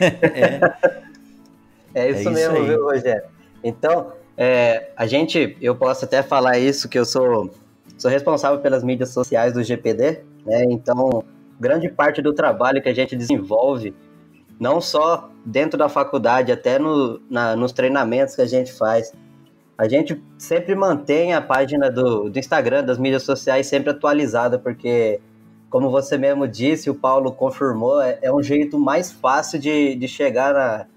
[0.00, 0.60] é.
[1.94, 3.22] é isso é mesmo, isso viu, Rogério?
[3.62, 7.50] Então, é, a gente, eu posso até falar isso, que eu sou,
[7.96, 10.64] sou responsável pelas mídias sociais do GPD, né?
[10.64, 11.24] Então,
[11.60, 13.94] grande parte do trabalho que a gente desenvolve,
[14.58, 19.12] não só dentro da faculdade, até no, na, nos treinamentos que a gente faz,
[19.82, 25.20] a gente sempre mantém a página do, do Instagram, das mídias sociais, sempre atualizada, porque,
[25.68, 30.06] como você mesmo disse, o Paulo confirmou, é, é um jeito mais fácil de, de
[30.06, 30.88] chegar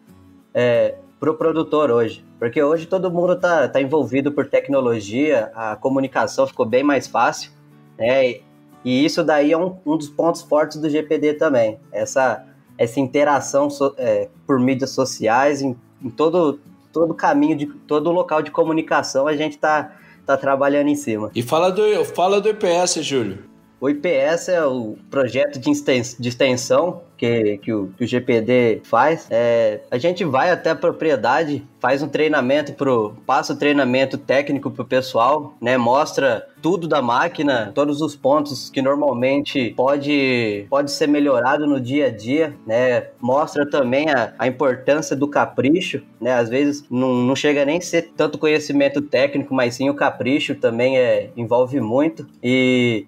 [0.53, 2.23] é, para o produtor hoje.
[2.37, 7.51] Porque hoje todo mundo está tá envolvido por tecnologia, a comunicação ficou bem mais fácil,
[7.97, 8.29] né?
[8.29, 8.43] E,
[8.83, 11.79] e isso daí é um, um dos pontos fortes do GPD também.
[11.91, 12.45] Essa
[12.77, 16.59] essa interação so, é, por mídias sociais, em, em todo
[16.95, 19.91] todo caminho de todo local de comunicação a gente está
[20.25, 21.29] tá trabalhando em cima.
[21.35, 23.39] E fala do fala do IPS, Júlio.
[23.81, 29.27] O IPS é o projeto de extensão que, que, o, que o GPD faz.
[29.29, 34.71] É, a gente vai até a propriedade, faz um treinamento, pro, passa o treinamento técnico
[34.71, 40.91] para o pessoal, né, mostra tudo da máquina, todos os pontos que normalmente pode, pode
[40.91, 46.33] ser melhorado no dia a dia, né, mostra também a, a importância do capricho, né,
[46.33, 50.55] às vezes não, não chega nem a ser tanto conhecimento técnico, mas sim o capricho
[50.55, 53.05] também é, envolve muito e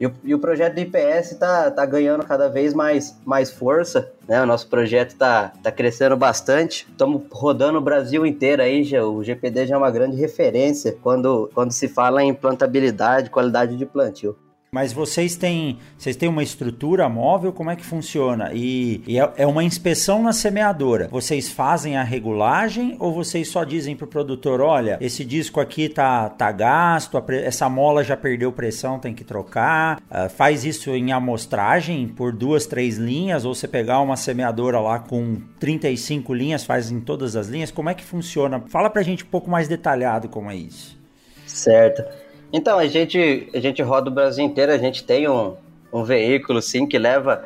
[0.00, 4.10] e o, e o projeto do IPS está tá ganhando cada vez mais, mais força,
[4.26, 4.42] né?
[4.42, 6.86] O nosso projeto está tá crescendo bastante.
[6.90, 11.50] Estamos rodando o Brasil inteiro aí, já, o GPD já é uma grande referência quando,
[11.52, 14.34] quando se fala em plantabilidade, qualidade de plantio.
[14.72, 18.52] Mas vocês têm, vocês têm uma estrutura móvel, como é que funciona?
[18.54, 21.08] E, e é, é, uma inspeção na semeadora.
[21.10, 25.88] Vocês fazem a regulagem ou vocês só dizem para o produtor, olha, esse disco aqui
[25.88, 30.00] tá, tá gasto, essa mola já perdeu pressão, tem que trocar.
[30.08, 35.00] Uh, faz isso em amostragem por duas, três linhas, ou você pegar uma semeadora lá
[35.00, 37.72] com 35 linhas, faz em todas as linhas.
[37.72, 38.62] Como é que funciona?
[38.68, 40.96] Fala para a gente um pouco mais detalhado como é isso.
[41.44, 42.29] Certo.
[42.52, 45.54] Então, a gente, a gente roda o Brasil inteiro, a gente tem um,
[45.92, 47.44] um veículo, sim, que leva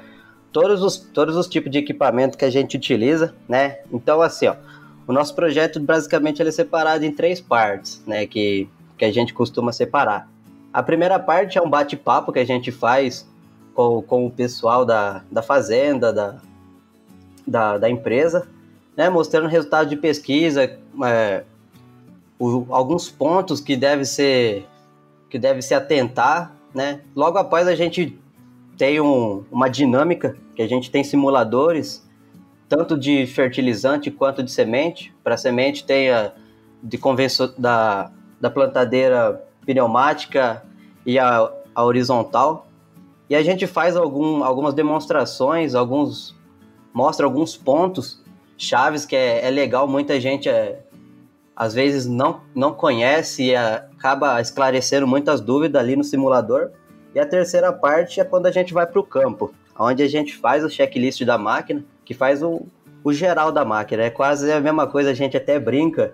[0.51, 3.81] todos os, todos os tipos de equipamento que a gente utiliza, né?
[3.93, 4.55] Então, assim, ó,
[5.07, 8.27] o nosso projeto, basicamente, ele é separado em três partes, né?
[8.27, 10.29] Que, que a gente costuma separar.
[10.73, 13.29] A primeira parte é um bate-papo que a gente faz
[13.75, 16.37] com, com o pessoal da, da fazenda, da,
[17.47, 18.49] da, da empresa,
[18.97, 19.11] né?
[19.11, 21.45] Mostrando resultado de pesquisa, é,
[22.39, 24.67] o, alguns pontos que devem ser
[25.35, 27.01] que deve se atentar, né?
[27.13, 28.17] Logo após a gente
[28.79, 32.09] tem um, uma dinâmica que a gente tem simuladores
[32.69, 35.13] tanto de fertilizante quanto de semente.
[35.25, 36.33] Para semente tem a
[36.81, 40.63] de convenção da, da plantadeira pneumática
[41.05, 42.69] e a, a horizontal.
[43.29, 46.33] E a gente faz algum, algumas demonstrações, alguns
[46.93, 48.23] mostra alguns pontos
[48.57, 49.89] chaves que é, é legal.
[49.89, 50.85] Muita gente é,
[51.57, 56.71] às vezes não, não conhece e acaba esclarecendo muitas dúvidas ali no simulador.
[57.15, 60.37] E a terceira parte é quando a gente vai para o campo, onde a gente
[60.37, 62.67] faz o checklist da máquina, que faz o,
[63.05, 64.03] o geral da máquina.
[64.03, 66.13] É quase a mesma coisa, a gente até brinca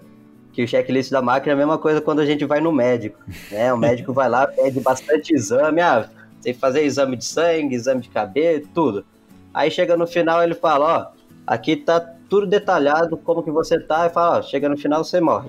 [0.53, 3.19] que o checklist da máquina é a mesma coisa quando a gente vai no médico.
[3.51, 3.73] Né?
[3.73, 6.07] O médico vai lá, pede bastante exame, ah,
[6.43, 9.07] tem que fazer exame de sangue, exame de cabelo, tudo.
[9.55, 11.20] Aí chega no final ele fala, ó,
[11.51, 15.21] aqui tá tudo detalhado, como que você tá, e fala, ó, chega no final você
[15.21, 15.49] morre.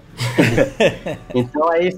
[1.36, 1.96] então aí,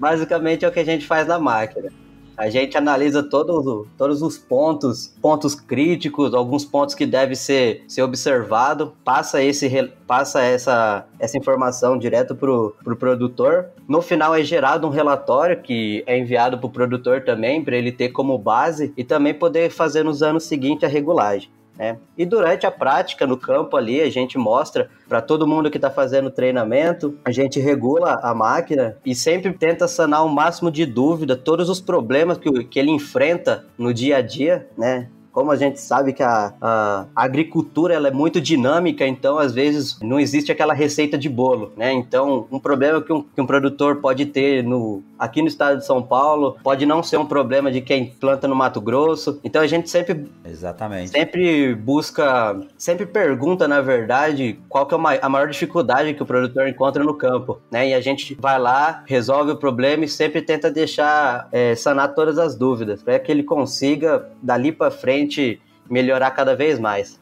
[0.00, 1.90] basicamente é o que a gente faz na máquina.
[2.38, 8.02] A gente analisa todos, todos os pontos, pontos críticos, alguns pontos que devem ser, ser
[8.02, 9.68] observado, passa, esse,
[10.06, 13.66] passa essa, essa informação direto para o pro produtor.
[13.86, 17.92] No final é gerado um relatório que é enviado para o produtor também, para ele
[17.92, 21.50] ter como base e também poder fazer nos anos seguintes a regulagem.
[21.76, 21.96] Né?
[22.16, 25.90] E durante a prática no campo ali, a gente mostra para todo mundo que está
[25.90, 31.36] fazendo treinamento, a gente regula a máquina e sempre tenta sanar o máximo de dúvida,
[31.36, 35.08] todos os problemas que, que ele enfrenta no dia a dia, né?
[35.34, 39.98] como a gente sabe que a, a, agricultura ela é muito dinâmica, então às vezes
[40.00, 41.92] não existe aquela receita de bolo, né?
[41.92, 45.86] Então um problema que um, que um produtor pode ter no, aqui no estado de
[45.86, 49.40] São Paulo pode não ser um problema de quem planta no Mato Grosso.
[49.44, 55.28] Então a gente sempre exatamente sempre busca, sempre pergunta na verdade qual que é a
[55.28, 57.88] maior dificuldade que o produtor encontra no campo, né?
[57.88, 62.38] E a gente vai lá, resolve o problema e sempre tenta deixar é, sanar todas
[62.38, 67.20] as dúvidas para que ele consiga dali para frente melhorar cada vez mais.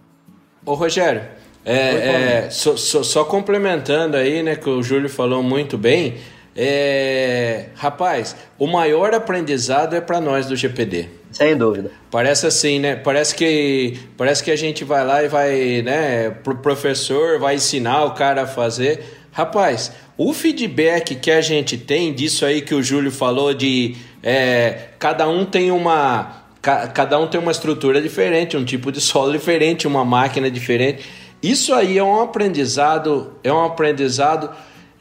[0.64, 1.22] Ô Rogério,
[1.64, 6.16] é, é, só, só, só, complementando aí, né, que o Júlio falou muito bem,
[6.54, 11.08] é, rapaz, o maior aprendizado é para nós do GPD.
[11.30, 11.90] Sem dúvida.
[12.10, 12.94] Parece assim, né?
[12.94, 16.30] Parece que parece que a gente vai lá e vai, né?
[16.30, 19.02] Pro professor vai ensinar o cara a fazer.
[19.32, 24.88] Rapaz, o feedback que a gente tem disso aí que o Júlio falou de é,
[24.98, 29.86] cada um tem uma cada um tem uma estrutura diferente, um tipo de solo diferente,
[29.86, 31.02] uma máquina diferente.
[31.42, 34.50] Isso aí é um aprendizado, é um aprendizado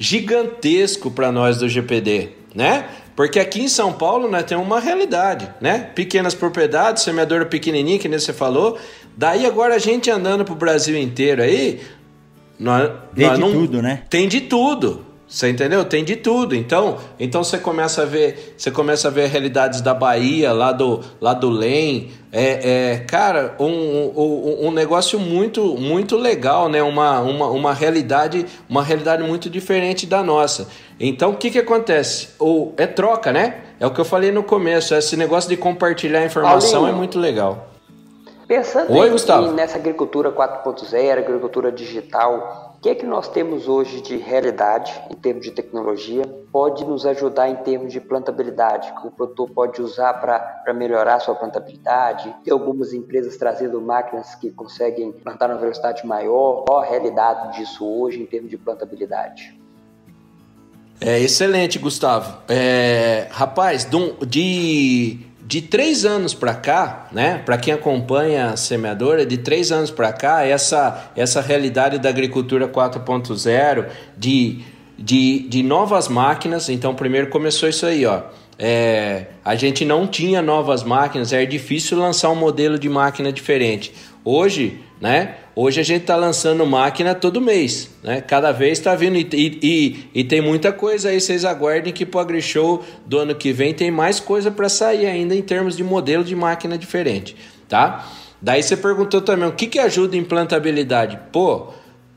[0.01, 2.89] gigantesco para nós do GPD, né?
[3.15, 5.91] Porque aqui em São Paulo nós temos uma realidade, né?
[5.93, 8.79] Pequenas propriedades, semeadora pequenininha, que nem você falou.
[9.15, 11.81] Daí agora a gente andando pro Brasil inteiro aí,
[12.57, 14.01] nós, tem nós de não, tudo, né?
[14.09, 15.05] Tem de tudo.
[15.31, 15.85] Você entendeu?
[15.85, 16.53] Tem de tudo.
[16.53, 20.99] Então, então você começa a ver, você começa a ver realidades da Bahia, lá do,
[21.21, 22.11] lá do LEM.
[22.33, 26.83] É, é cara, um, um, um, negócio muito, muito legal, né?
[26.83, 30.67] Uma, uma, uma realidade, uma realidade muito diferente da nossa.
[30.99, 32.31] Então, o que que acontece?
[32.37, 33.61] Ou é troca, né?
[33.79, 34.93] É o que eu falei no começo.
[34.93, 37.70] Esse negócio de compartilhar informação Paulinho, é muito legal.
[38.51, 44.01] Pensando Oi, em, nessa agricultura 4.0, agricultura digital, o que é que nós temos hoje
[44.01, 46.23] de realidade em termos de tecnologia?
[46.51, 51.33] Pode nos ajudar em termos de plantabilidade, que o produtor pode usar para melhorar sua
[51.33, 52.35] plantabilidade.
[52.43, 56.65] Tem algumas empresas trazendo máquinas que conseguem plantar numa velocidade maior.
[56.65, 59.57] Qual a realidade disso hoje em termos de plantabilidade?
[60.99, 62.37] É excelente, Gustavo.
[62.49, 63.87] É, rapaz,
[64.27, 67.41] de de três anos para cá, né?
[67.45, 72.69] Para quem acompanha a semeadora, de três anos para cá, essa, essa realidade da agricultura
[72.69, 73.87] 4.0,
[74.17, 74.59] de,
[74.97, 76.69] de, de novas máquinas.
[76.69, 78.21] Então, primeiro começou isso aí, ó.
[78.57, 83.93] É, a gente não tinha novas máquinas, era difícil lançar um modelo de máquina diferente.
[84.23, 85.35] Hoje, né?
[85.53, 88.21] Hoje a gente está lançando máquina todo mês, né?
[88.21, 91.19] Cada vez está vindo e, e, e, tem muita coisa aí.
[91.19, 95.05] Vocês aguardem que para o AgriShow do ano que vem tem mais coisa para sair
[95.05, 97.35] ainda em termos de modelo de máquina diferente,
[97.67, 98.07] tá?
[98.41, 101.19] Daí você perguntou também o que, que ajuda em plantabilidade?
[101.33, 101.73] Pô,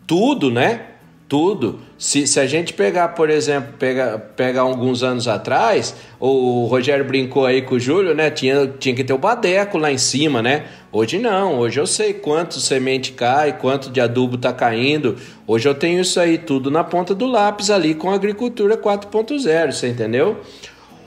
[0.07, 0.94] tudo, né?
[1.35, 1.81] Tudo.
[1.99, 7.45] Se, se a gente pegar, por exemplo, pega, pegar alguns anos atrás, o Rogério brincou
[7.45, 8.31] aí com o Júlio, né?
[8.31, 10.67] Tinha, tinha que ter o badeco lá em cima, né?
[10.93, 15.17] Hoje não, hoje eu sei quanto semente cai, quanto de adubo tá caindo.
[15.45, 19.73] Hoje eu tenho isso aí tudo na ponta do lápis ali com a agricultura 4.0,
[19.73, 20.41] você entendeu?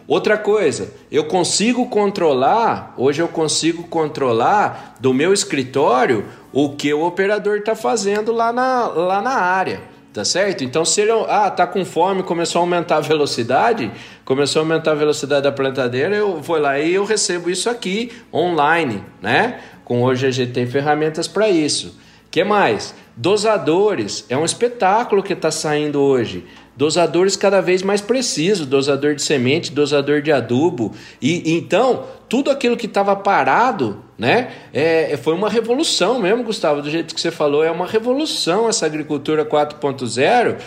[0.05, 7.05] Outra coisa, eu consigo controlar, hoje eu consigo controlar do meu escritório o que o
[7.05, 9.95] operador está fazendo lá na, lá na área.
[10.17, 10.63] Tá certo?
[10.63, 13.91] Então, se ele ah, tá com fome, começou a aumentar a velocidade,
[14.25, 18.11] começou a aumentar a velocidade da plantadeira, eu vou lá e eu recebo isso aqui
[18.33, 19.59] online, né?
[19.85, 21.99] Com hoje a gente tem ferramentas para isso.
[22.31, 22.95] Que mais?
[23.15, 26.43] Dosadores, é um espetáculo que está saindo hoje
[26.75, 30.93] dosadores cada vez mais precisos, dosador de semente, dosador de adubo.
[31.21, 34.51] E, então, tudo aquilo que estava parado, né?
[34.73, 38.85] É, foi uma revolução mesmo, Gustavo, do jeito que você falou, é uma revolução essa
[38.85, 40.57] agricultura 4.0,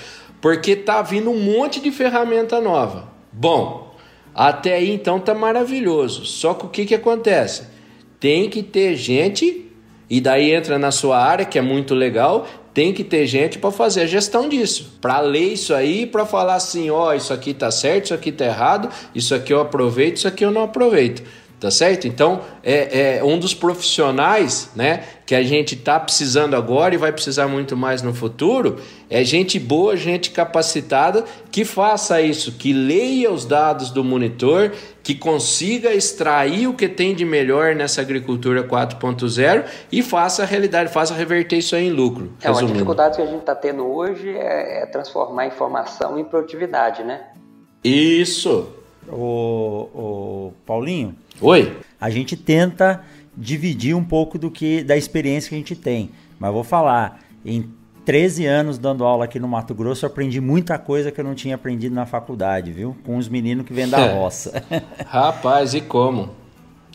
[0.40, 3.10] porque tá vindo um monte de ferramenta nova.
[3.32, 3.94] Bom,
[4.34, 6.24] até aí então tá maravilhoso.
[6.24, 7.64] Só que o que que acontece?
[8.20, 9.66] Tem que ter gente
[10.08, 13.70] e daí entra na sua área, que é muito legal, tem que ter gente para
[13.70, 17.52] fazer a gestão disso, para ler isso aí, para falar assim, ó, oh, isso aqui
[17.54, 21.22] tá certo, isso aqui tá errado, isso aqui eu aproveito, isso aqui eu não aproveito
[21.60, 22.08] tá certo?
[22.08, 27.12] Então, é, é, um dos profissionais, né, que a gente tá precisando agora e vai
[27.12, 28.78] precisar muito mais no futuro,
[29.10, 35.14] é gente boa, gente capacitada que faça isso, que leia os dados do monitor, que
[35.14, 41.12] consiga extrair o que tem de melhor nessa agricultura 4.0 e faça a realidade, faça
[41.14, 42.32] reverter isso aí em lucro.
[42.42, 47.04] É, uma dificuldade que a gente está tendo hoje é, é transformar informação em produtividade,
[47.04, 47.20] né?
[47.84, 48.68] Isso.
[49.08, 51.78] O, o Paulinho, Oi.
[52.00, 53.02] A gente tenta
[53.36, 56.10] dividir um pouco do que da experiência que a gente tem.
[56.38, 57.70] Mas vou falar, em
[58.04, 61.34] 13 anos dando aula aqui no Mato Grosso, eu aprendi muita coisa que eu não
[61.34, 62.96] tinha aprendido na faculdade, viu?
[63.04, 64.62] Com os meninos que vêm da roça.
[65.06, 66.30] Rapaz, e como?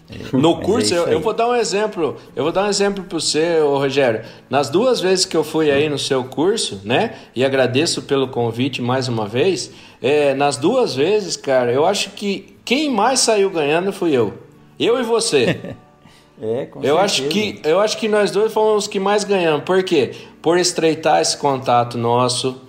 [0.10, 2.18] É, no curso, é eu, eu, vou dar um exemplo.
[2.36, 4.22] Eu vou dar um exemplo para você, Rogério.
[4.50, 7.16] Nas duas vezes que eu fui aí no seu curso, né?
[7.36, 9.72] E agradeço pelo convite mais uma vez.
[10.02, 14.34] É, nas duas vezes, cara, eu acho que quem mais saiu ganhando fui eu.
[14.80, 15.76] Eu e você.
[16.42, 17.00] é, com eu certeza.
[17.00, 19.64] acho que Eu acho que nós dois fomos os que mais ganhamos.
[19.64, 20.12] Por quê?
[20.42, 22.60] Por estreitar esse contato nosso,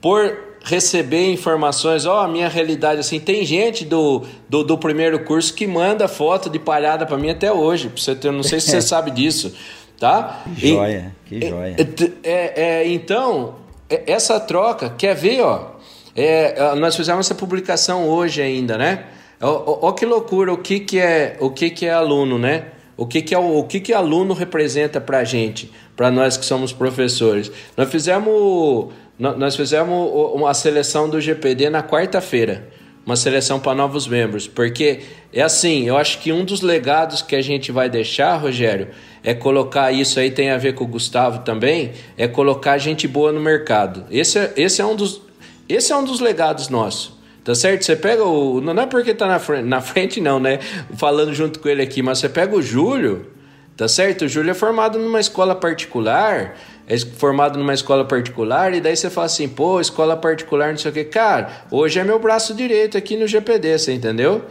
[0.00, 5.20] por receber informações, ó, oh, a minha realidade assim, tem gente do, do, do, primeiro
[5.20, 8.58] curso que manda foto de palhada para mim até hoje, pra você ter, não sei
[8.58, 9.54] se você sabe disso,
[9.96, 10.42] tá?
[10.58, 11.76] Que joia, e, que joia.
[11.78, 13.54] É, é, é, então,
[13.88, 15.76] é, essa troca, quer ver, ó,
[16.16, 19.04] é, nós fizemos essa publicação hoje ainda, né?
[19.40, 22.68] Olha que loucura, o que, que é o que, que é aluno, né?
[22.96, 26.36] O que, que é o, o que, que aluno representa para a gente, para nós
[26.36, 27.52] que somos professores?
[27.76, 32.68] Nós fizemos nós fizemos uma seleção do GPD na quarta-feira,
[33.04, 35.00] uma seleção para novos membros, porque
[35.32, 38.88] é assim, eu acho que um dos legados que a gente vai deixar, Rogério,
[39.22, 43.32] é colocar isso aí tem a ver com o Gustavo também, é colocar gente boa
[43.32, 44.04] no mercado.
[44.10, 45.22] Esse é, esse é um dos
[45.68, 47.15] esse é um dos legados nossos.
[47.46, 47.84] Tá certo?
[47.84, 48.60] Você pega o.
[48.60, 50.58] Não é porque tá na frente, na frente, não, né?
[50.96, 53.24] Falando junto com ele aqui, mas você pega o Júlio,
[53.76, 54.22] tá certo?
[54.24, 56.56] O Júlio é formado numa escola particular,
[56.88, 60.90] é formado numa escola particular, e daí você fala assim, pô, escola particular, não sei
[60.90, 61.04] o que.
[61.04, 64.44] Cara, hoje é meu braço direito aqui no GPD, você entendeu?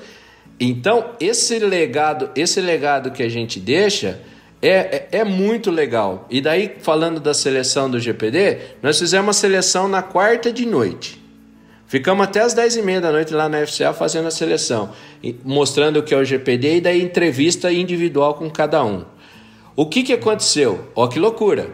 [0.58, 4.22] Então, esse legado, esse legado que a gente deixa
[4.62, 6.26] é, é, é, muito legal.
[6.30, 11.25] E daí, falando da seleção do GPD, nós fizemos uma seleção na quarta de noite.
[11.88, 14.90] Ficamos até as 10 e meia da noite lá na FCA fazendo a seleção,
[15.44, 19.06] mostrando o que é o GPD e daí entrevista individual com cada um.
[19.76, 20.88] O que, que aconteceu?
[20.96, 21.70] Ó, que loucura!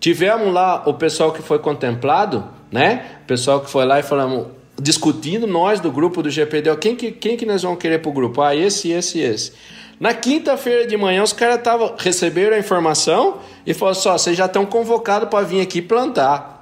[0.00, 3.18] Tivemos lá o pessoal que foi contemplado, né?
[3.24, 4.46] O pessoal que foi lá e falamos,
[4.80, 8.40] discutindo nós do grupo do GPD, quem que, quem que nós vamos querer pro grupo?
[8.40, 9.52] Ah, esse, esse, esse.
[9.98, 11.60] Na quinta-feira de manhã, os caras
[11.98, 16.57] receberam a informação e falaram só, vocês já estão convocados para vir aqui plantar.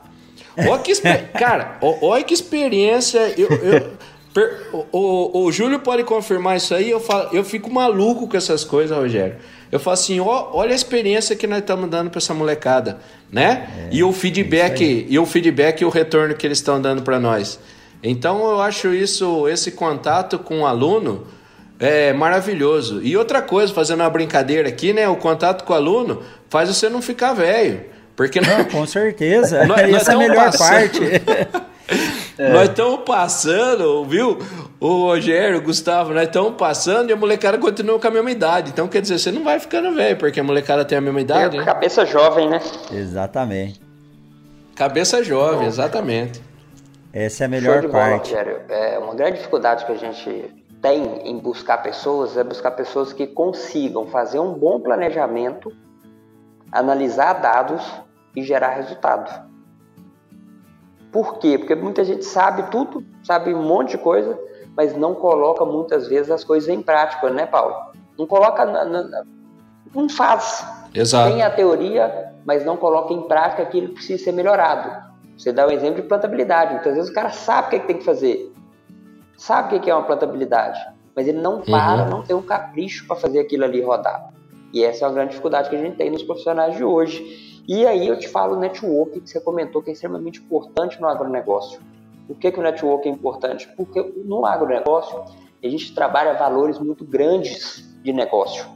[0.56, 0.94] Olha que,
[1.38, 3.34] cara, olha que experiência.
[3.36, 3.92] Eu, eu,
[4.32, 6.90] per, o, o, o, Júlio pode confirmar isso aí.
[6.90, 9.36] Eu, falo, eu fico maluco com essas coisas, Rogério.
[9.70, 12.98] Eu falo assim, ó, olha a experiência que nós estamos dando para essa molecada,
[13.30, 13.68] né?
[13.90, 17.18] É, e o feedback, e o feedback e o retorno que eles estão dando para
[17.18, 17.58] nós.
[18.02, 21.26] Então eu acho isso, esse contato com o aluno
[21.78, 23.02] é maravilhoso.
[23.02, 25.08] E outra coisa, fazendo uma brincadeira aqui, né?
[25.08, 27.95] O contato com o aluno faz você não ficar velho.
[28.16, 29.64] Porque não, com certeza.
[29.68, 31.00] nós, Essa nós é a melhor passando, parte.
[32.38, 32.52] é.
[32.52, 34.38] Nós estamos passando, viu?
[34.80, 38.70] O Rogério, o Gustavo, nós estamos passando e a molecada continua com a mesma idade.
[38.70, 41.56] Então, quer dizer, você não vai ficando velho, porque a molecada tem a mesma idade.
[41.56, 41.64] É, né?
[41.64, 42.60] Cabeça jovem, né?
[42.90, 43.80] Exatamente.
[44.74, 46.42] Cabeça jovem, exatamente.
[47.12, 48.30] Essa é a melhor Show de parte.
[48.30, 48.60] Bola, Rogério.
[48.68, 53.26] É uma grande dificuldade que a gente tem em buscar pessoas é buscar pessoas que
[53.26, 55.72] consigam fazer um bom planejamento,
[56.70, 57.82] analisar dados
[58.36, 59.46] e gerar resultado.
[61.10, 61.56] Por quê?
[61.56, 64.38] Porque muita gente sabe tudo, sabe um monte de coisa,
[64.76, 67.74] mas não coloca muitas vezes as coisas em prática, né, Paulo?
[68.18, 69.24] Não coloca, na, na,
[69.94, 70.62] não faz.
[70.94, 71.30] Exato.
[71.30, 75.06] Tem a teoria, mas não coloca em prática aquilo que precisa ser melhorado.
[75.38, 76.74] Você dá o um exemplo de plantabilidade.
[76.74, 78.52] Muitas vezes o cara sabe o que, é que tem que fazer,
[79.38, 80.78] sabe o que é uma plantabilidade,
[81.14, 82.10] mas ele não para, uhum.
[82.10, 84.30] não tem um capricho para fazer aquilo ali rodar.
[84.72, 87.84] E essa é uma grande dificuldade que a gente tem nos profissionais de hoje e
[87.86, 91.80] aí eu te falo o network que você comentou que é extremamente importante no agronegócio.
[92.26, 93.68] Por que, que o network é importante?
[93.76, 95.24] Porque no agronegócio
[95.62, 98.66] a gente trabalha valores muito grandes de negócio.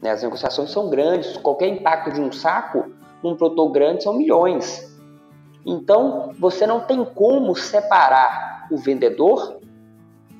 [0.00, 0.10] Né?
[0.10, 4.94] As negociações são grandes, qualquer impacto de um saco num produtor grande são milhões.
[5.64, 9.58] Então você não tem como separar o vendedor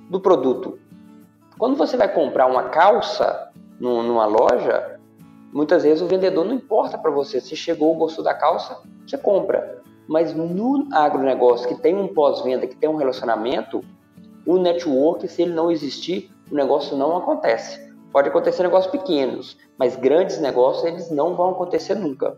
[0.08, 0.78] do produto.
[1.58, 4.93] Quando você vai comprar uma calça numa loja,
[5.54, 7.40] Muitas vezes o vendedor não importa para você.
[7.40, 8.76] Se chegou o gosto da calça,
[9.06, 9.80] você compra.
[10.08, 13.80] Mas no agronegócio que tem um pós-venda, que tem um relacionamento,
[14.44, 17.80] o network, se ele não existir, o negócio não acontece.
[18.12, 22.36] Pode acontecer negócios pequenos, mas grandes negócios eles não vão acontecer nunca.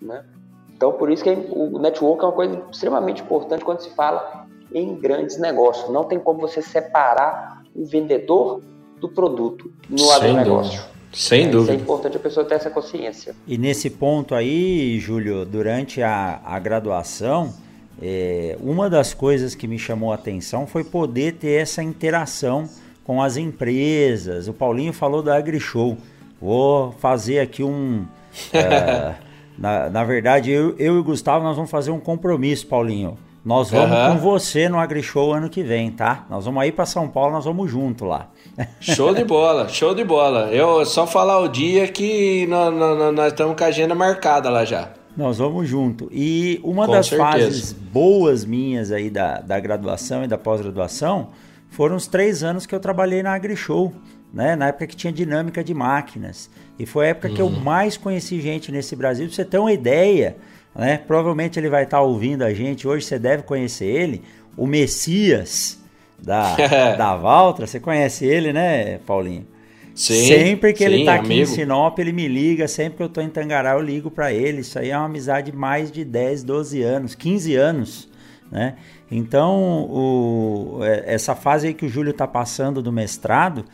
[0.00, 0.24] Né?
[0.72, 4.94] Então, por isso que o network é uma coisa extremamente importante quando se fala em
[4.94, 5.90] grandes negócios.
[5.90, 8.60] Não tem como você separar o vendedor
[9.00, 10.80] do produto no Sem agronegócio.
[10.80, 10.95] Dúvida.
[11.16, 11.72] Sem é, dúvida.
[11.72, 13.34] é importante a pessoa ter essa consciência.
[13.46, 17.54] E nesse ponto aí, Júlio, durante a, a graduação,
[18.02, 22.68] é, uma das coisas que me chamou a atenção foi poder ter essa interação
[23.02, 24.46] com as empresas.
[24.46, 25.96] O Paulinho falou da AgriShow.
[26.38, 28.04] Vou fazer aqui um.
[28.52, 29.14] é,
[29.58, 33.16] na, na verdade, eu, eu e o Gustavo nós vamos fazer um compromisso, Paulinho.
[33.46, 34.14] Nós vamos uhum.
[34.14, 36.26] com você no AgriShow ano que vem, tá?
[36.28, 38.28] Nós vamos aí para São Paulo, nós vamos junto lá.
[38.80, 40.50] Show de bola, show de bola.
[40.50, 44.64] Eu só falar o dia que nós, nós, nós estamos com a agenda marcada lá
[44.64, 44.90] já.
[45.16, 46.08] Nós vamos junto.
[46.10, 47.30] E uma com das certeza.
[47.30, 51.28] fases boas minhas aí da, da graduação e da pós-graduação
[51.70, 53.92] foram os três anos que eu trabalhei na AgriShow,
[54.34, 54.56] né?
[54.56, 56.50] Na época que tinha dinâmica de máquinas.
[56.76, 57.34] E foi a época uhum.
[57.34, 57.60] que eu uhum.
[57.60, 59.26] mais conheci gente nesse Brasil.
[59.26, 60.36] Pra você ter uma ideia,
[60.76, 60.98] né?
[60.98, 64.22] Provavelmente ele vai estar ouvindo a gente hoje, você deve conhecer ele,
[64.56, 65.80] o Messias
[66.18, 66.56] da,
[66.96, 67.66] da Valtra.
[67.66, 69.46] Você conhece ele, né, Paulinho?
[69.94, 71.42] Sim, sempre que sim, ele tá aqui amigo.
[71.42, 72.68] em Sinop, ele me liga.
[72.68, 74.60] Sempre que eu tô em Tangará, eu ligo para ele.
[74.60, 78.08] Isso aí é uma amizade de mais de 10, 12 anos, 15 anos,
[78.52, 78.74] né?
[79.10, 83.64] Então, o, é, essa fase aí que o Júlio tá passando do mestrado,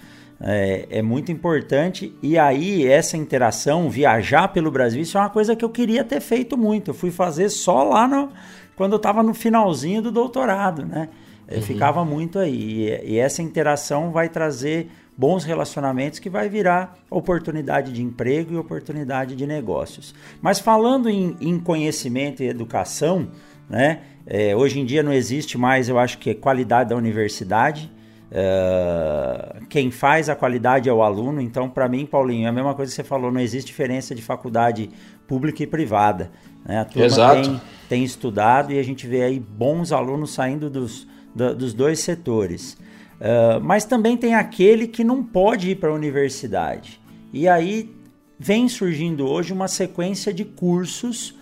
[0.45, 2.12] é, é, muito importante.
[2.20, 6.20] E aí, essa interação, viajar pelo Brasil, isso é uma coisa que eu queria ter
[6.20, 6.90] feito muito.
[6.90, 8.28] Eu fui fazer só lá no,
[8.74, 11.09] quando eu estava no finalzinho do doutorado, né?
[11.49, 11.62] Eu uhum.
[11.62, 12.88] ficava muito aí.
[13.05, 18.57] E, e, essa interação vai trazer bons relacionamentos que vai virar oportunidade de emprego e
[18.57, 20.12] oportunidade de negócios.
[20.40, 23.28] Mas falando em, em conhecimento e educação,
[23.70, 24.01] né?
[24.24, 27.90] É, hoje em dia não existe mais, eu acho que é qualidade da universidade
[28.33, 32.74] Uh, quem faz a qualidade é o aluno, então para mim, Paulinho, é a mesma
[32.74, 34.89] coisa que você falou, não existe diferença de faculdade
[35.28, 36.33] pública e privada.
[36.64, 36.80] Né?
[36.80, 37.43] A turma Exato.
[37.43, 37.61] Tem,
[37.91, 42.72] tem estudado e a gente vê aí bons alunos saindo dos, do, dos dois setores.
[43.20, 46.99] Uh, mas também tem aquele que não pode ir para a universidade.
[47.35, 47.95] E aí
[48.39, 51.39] vem surgindo hoje uma sequência de cursos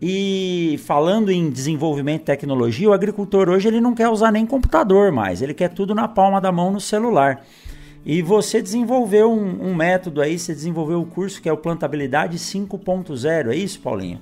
[0.00, 5.12] e falando em desenvolvimento de tecnologia, o agricultor hoje ele não quer usar nem computador
[5.12, 7.44] mais, ele quer tudo na palma da mão no celular.
[8.04, 12.36] E você desenvolveu um, um método aí, você desenvolveu o curso que é o Plantabilidade
[12.36, 14.20] 5.0, é isso, Paulinho?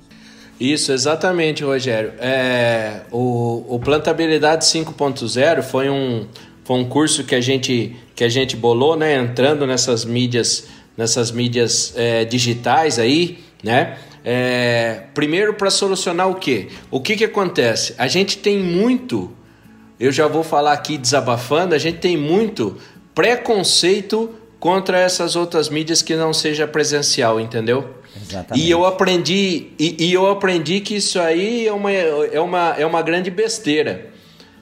[0.61, 2.13] Isso, exatamente, Rogério.
[2.21, 6.27] É, o, o Plantabilidade 5.0 foi um,
[6.63, 9.17] foi um curso que a gente, que a gente bolou, né?
[9.17, 13.99] Entrando nessas mídias, nessas mídias é, digitais aí, né?
[14.25, 16.69] É, primeiro para solucionar o quê?
[16.91, 17.95] O que, que acontece?
[17.99, 19.33] A gente tem muito,
[19.99, 22.77] eu já vou falar aqui desabafando, a gente tem muito
[23.15, 27.97] preconceito contra essas outras mídias que não seja presencial, entendeu?
[28.17, 28.65] Exatamente.
[28.65, 32.87] E eu aprendi e, e, eu aprendi que isso aí é uma, é, uma, é
[32.87, 34.11] uma grande besteira,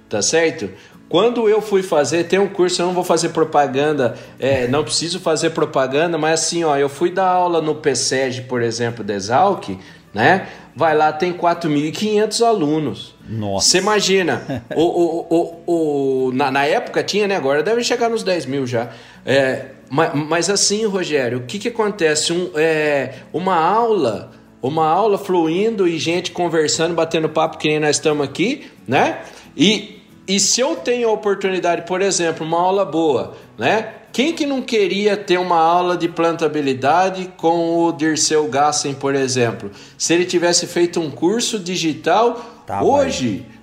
[0.08, 0.70] tá certo?
[1.10, 5.18] Quando eu fui fazer, tem um curso, eu não vou fazer propaganda, é, não preciso
[5.18, 9.76] fazer propaganda, mas assim, ó, eu fui dar aula no PSEG, por exemplo, da Exalc,
[10.14, 10.46] né?
[10.76, 13.16] Vai lá, tem 4.500 alunos.
[13.28, 13.68] Nossa.
[13.68, 15.26] Você imagina, o, o,
[15.66, 17.34] o, o, na, na época tinha, né?
[17.34, 18.90] Agora deve chegar nos 10 mil já.
[19.26, 22.32] É, mas, mas, assim, Rogério, o que, que acontece?
[22.32, 24.30] Um, é, uma aula,
[24.62, 29.22] uma aula fluindo e gente conversando, batendo papo que nem nós estamos aqui, né?
[29.56, 29.99] E
[30.30, 33.94] e se eu tenho a oportunidade, por exemplo, uma aula boa, né?
[34.12, 39.72] Quem que não queria ter uma aula de plantabilidade com o Dirceu Gassen, por exemplo?
[39.98, 43.58] Se ele tivesse feito um curso digital, tá, hoje vai.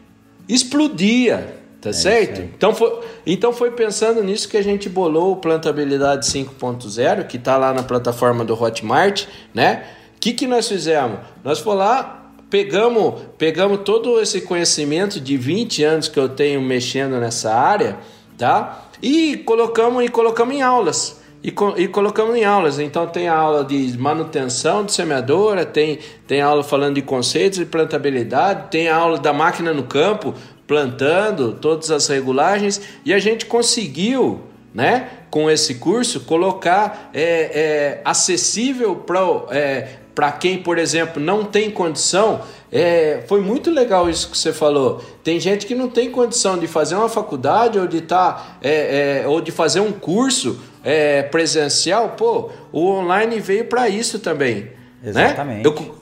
[0.50, 2.42] explodia, tá é certo?
[2.42, 7.56] Então foi, então foi pensando nisso que a gente bolou o Plantabilidade 5.0, que está
[7.56, 9.86] lá na plataforma do Hotmart, né?
[10.18, 11.20] O que, que nós fizemos?
[11.46, 12.17] Nós fomos lá,
[12.50, 17.98] pegamos, pegamos todo esse conhecimento de 20 anos que eu tenho mexendo nessa área,
[18.38, 18.90] tá?
[19.02, 21.22] E colocamos e colocamos em aulas.
[21.44, 22.80] E, e colocamos em aulas.
[22.80, 27.66] Então tem a aula de manutenção de semeadora, tem, tem aula falando de conceitos de
[27.66, 30.34] plantabilidade, tem a aula da máquina no campo,
[30.66, 34.42] plantando todas as regulagens, e a gente conseguiu,
[34.74, 39.20] né, com esse curso, colocar é, é, acessível para
[39.52, 39.88] é,
[40.18, 42.42] para quem, por exemplo, não tem condição,
[42.72, 45.00] é, foi muito legal isso que você falou.
[45.24, 49.28] Tem gente que não tem condição de fazer uma faculdade ou de tá, é, é,
[49.28, 52.16] ou de fazer um curso é, presencial.
[52.18, 54.72] Pô, o online veio para isso também.
[55.04, 55.10] Né?
[55.10, 55.64] Exatamente.
[55.64, 55.64] Né?
[55.64, 55.96] Eu,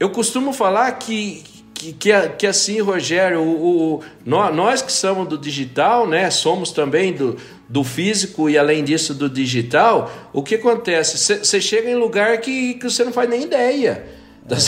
[0.00, 1.44] eu costumo falar que,
[1.82, 7.12] que, que, que assim, Rogério, o, o, nós que somos do digital, né, somos também
[7.12, 7.36] do,
[7.68, 11.36] do físico e além disso do digital, o que acontece?
[11.36, 14.04] Você chega em lugar que, que você não faz nem ideia.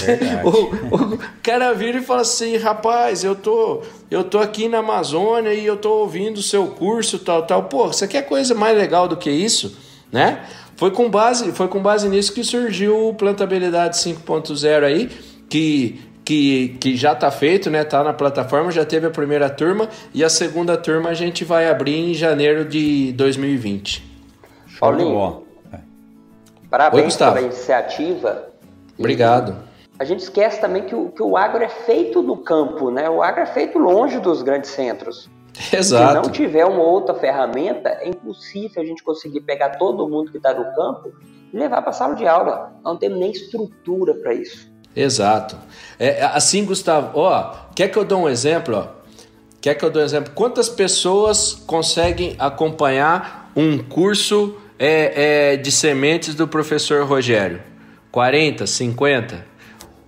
[0.07, 0.51] É o,
[0.95, 5.67] o, cara vira e fala assim, rapaz, eu tô, eu tô aqui na Amazônia e
[5.67, 7.65] eu tô ouvindo o seu curso, tal, tal.
[7.65, 9.77] Pô, você quer coisa mais legal do que isso,
[10.12, 10.45] né?
[10.77, 15.11] Foi com base, foi com base nisso que surgiu o Plantabilidade 5.0 aí,
[15.49, 17.85] que que, que já está feito, né?
[17.85, 21.68] Tá na plataforma, já teve a primeira turma e a segunda turma a gente vai
[21.68, 24.03] abrir em janeiro de 2020.
[24.81, 25.45] Paulinho,
[26.70, 28.49] parabéns Oi, pela iniciativa.
[28.99, 29.57] Obrigado.
[29.99, 33.09] A gente esquece também que o, que o agro é feito no campo, né?
[33.09, 35.31] O agro é feito longe dos grandes centros.
[35.72, 36.09] Exato.
[36.09, 40.39] Se não tiver uma outra ferramenta, é impossível a gente conseguir pegar todo mundo que
[40.39, 41.12] está no campo
[41.53, 42.72] e levar para a sala de aula.
[42.83, 44.74] Não temos nem estrutura para isso.
[44.95, 45.57] Exato.
[45.99, 48.77] É, é, assim, Gustavo, ó, quer que eu dou um exemplo?
[48.77, 48.87] Ó?
[49.61, 50.33] Quer que eu dou um exemplo?
[50.35, 57.63] Quantas pessoas conseguem acompanhar um curso é, é, de sementes do professor Rogério?
[58.11, 59.47] 40, 50?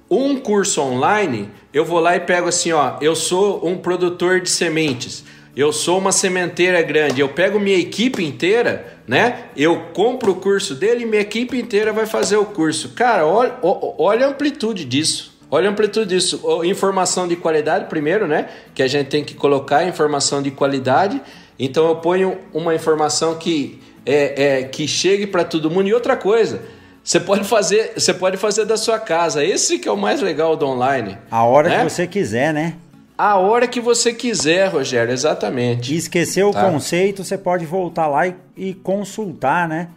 [0.09, 4.49] Um curso online, eu vou lá e pego assim, ó, eu sou um produtor de
[4.49, 5.24] sementes
[5.57, 9.44] eu sou uma sementeira grande, eu pego minha equipe inteira, né?
[9.57, 12.90] Eu compro o curso dele e minha equipe inteira vai fazer o curso.
[12.90, 15.34] Cara, olha, olha a amplitude disso.
[15.50, 16.42] Olha a amplitude disso.
[16.62, 18.50] Informação de qualidade, primeiro, né?
[18.74, 21.22] Que a gente tem que colocar informação de qualidade.
[21.59, 25.88] Então eu ponho uma informação que, é, é que chegue para todo mundo.
[25.88, 26.61] E outra coisa,
[27.02, 29.42] você pode fazer, você pode fazer da sua casa.
[29.42, 31.16] Esse que é o mais legal do online.
[31.30, 31.78] A hora né?
[31.78, 32.74] que você quiser, né?
[33.18, 35.94] A hora que você quiser, Rogério, exatamente.
[35.94, 36.66] E esqueceu tá?
[36.66, 39.88] o conceito, você pode voltar lá e, e, consultar, né?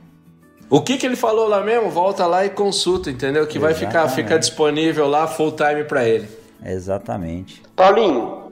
[0.70, 1.90] O que, que ele falou lá mesmo?
[1.90, 3.46] Volta lá e consulta, entendeu?
[3.46, 3.80] Que exatamente.
[3.80, 6.30] vai ficar fica disponível lá full time para ele.
[6.64, 7.62] Exatamente.
[7.76, 8.52] Paulinho,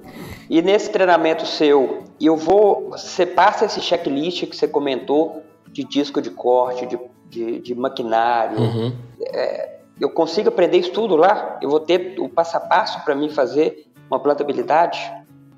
[0.49, 2.89] E nesse treinamento seu, eu vou.
[2.91, 6.99] Você passa esse checklist que você comentou de disco de corte, de,
[7.29, 8.59] de, de maquinário.
[8.59, 8.93] Uhum.
[9.21, 11.57] É, eu consigo aprender isso tudo lá?
[11.61, 14.99] Eu vou ter o passo a passo para mim fazer uma plantabilidade?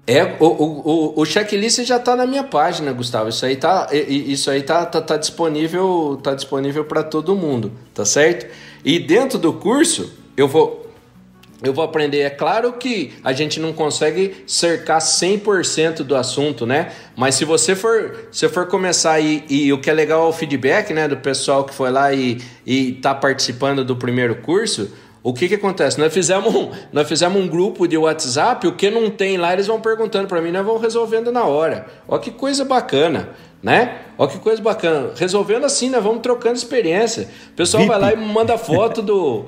[0.08, 3.30] É, o, o, o checklist já está na minha página, Gustavo.
[3.30, 8.04] Isso aí tá, isso aí tá, tá, tá disponível, tá disponível para todo mundo, tá
[8.04, 8.52] certo?
[8.84, 10.89] E dentro do curso, eu vou
[11.62, 12.20] eu vou aprender.
[12.22, 16.91] É claro que a gente não consegue cercar 100% do assunto, né?
[17.16, 20.34] Mas se você for, se for começar aí, e o que é legal é o
[20.34, 24.89] feedback, né, do pessoal que foi lá e, e tá participando do primeiro curso,
[25.22, 25.99] o que que acontece?
[25.99, 29.67] Nós fizemos, um, nós fizemos um grupo de WhatsApp, o que não tem lá, eles
[29.67, 31.88] vão perguntando para mim, nós vamos resolvendo na hora.
[32.07, 33.30] Ó que coisa bacana,
[33.61, 33.99] né?
[34.17, 35.11] Ó que coisa bacana.
[35.15, 37.28] Resolvendo assim, nós vamos trocando experiência.
[37.51, 37.91] O pessoal VIP.
[37.91, 39.45] vai lá e manda foto do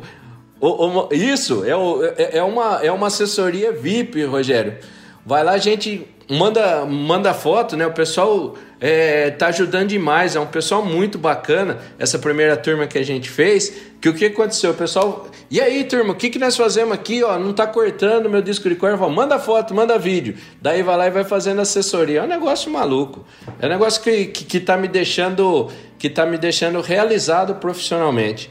[1.11, 4.78] isso, é, é, é, uma, é uma assessoria VIP, Rogério.
[5.26, 7.86] Vai lá, a gente manda, manda foto, né?
[7.86, 11.80] O pessoal é, tá ajudando demais, é um pessoal muito bacana.
[11.97, 14.72] Essa primeira turma que a gente fez, que o que aconteceu?
[14.72, 17.22] O pessoal, e aí, turma, o que, que nós fazemos aqui?
[17.26, 19.06] Ó, não tá cortando meu disco de corda?
[19.10, 20.38] Manda foto, manda vídeo.
[20.62, 22.22] Daí vai lá e vai fazendo assessoria.
[22.22, 23.26] É um negócio maluco.
[23.60, 28.49] É um negócio que, que, que tá me deixando que tá me deixando realizado profissionalmente.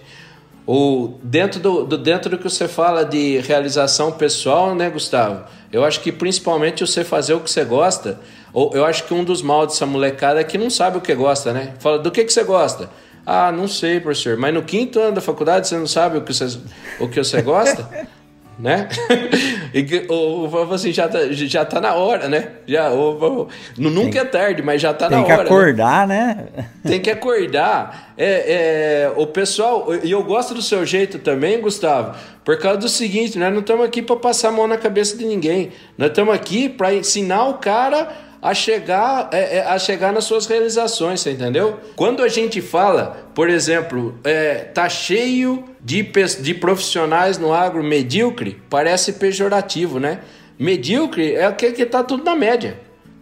[0.66, 5.44] O, dentro, do, do, dentro do que você fala de realização pessoal, né, Gustavo?
[5.72, 8.20] Eu acho que principalmente você fazer o que você gosta.
[8.52, 11.14] Ou eu acho que um dos mal dessa molecada é que não sabe o que
[11.14, 11.72] gosta, né?
[11.78, 12.90] Fala, do que, que você gosta?
[13.32, 14.36] Ah, não sei, professor.
[14.36, 16.58] Mas no quinto ano da faculdade você não sabe o que você,
[16.98, 17.88] o que você gosta?
[18.58, 18.88] né?
[19.72, 22.48] e, ou, assim, já tá, já tá na hora, né?
[22.66, 25.26] Já, ou, ou, nunca tem, é tarde, mas já tá na hora.
[25.28, 26.48] Tem que acordar, né?
[26.56, 26.64] né?
[26.82, 28.14] Tem que acordar.
[28.18, 32.88] É, é, o pessoal, e eu gosto do seu jeito também, Gustavo, por causa do
[32.88, 35.70] seguinte, nós não estamos aqui para passar a mão na cabeça de ninguém.
[35.96, 38.08] Nós estamos aqui para ensinar o cara
[38.42, 41.78] a chegar, é, é, a chegar nas suas realizações, você entendeu?
[41.94, 46.02] Quando a gente fala, por exemplo, é, tá cheio de,
[46.40, 50.20] de profissionais no agro medíocre, parece pejorativo, né?
[50.58, 52.78] Medíocre é aquele que tá tudo na média,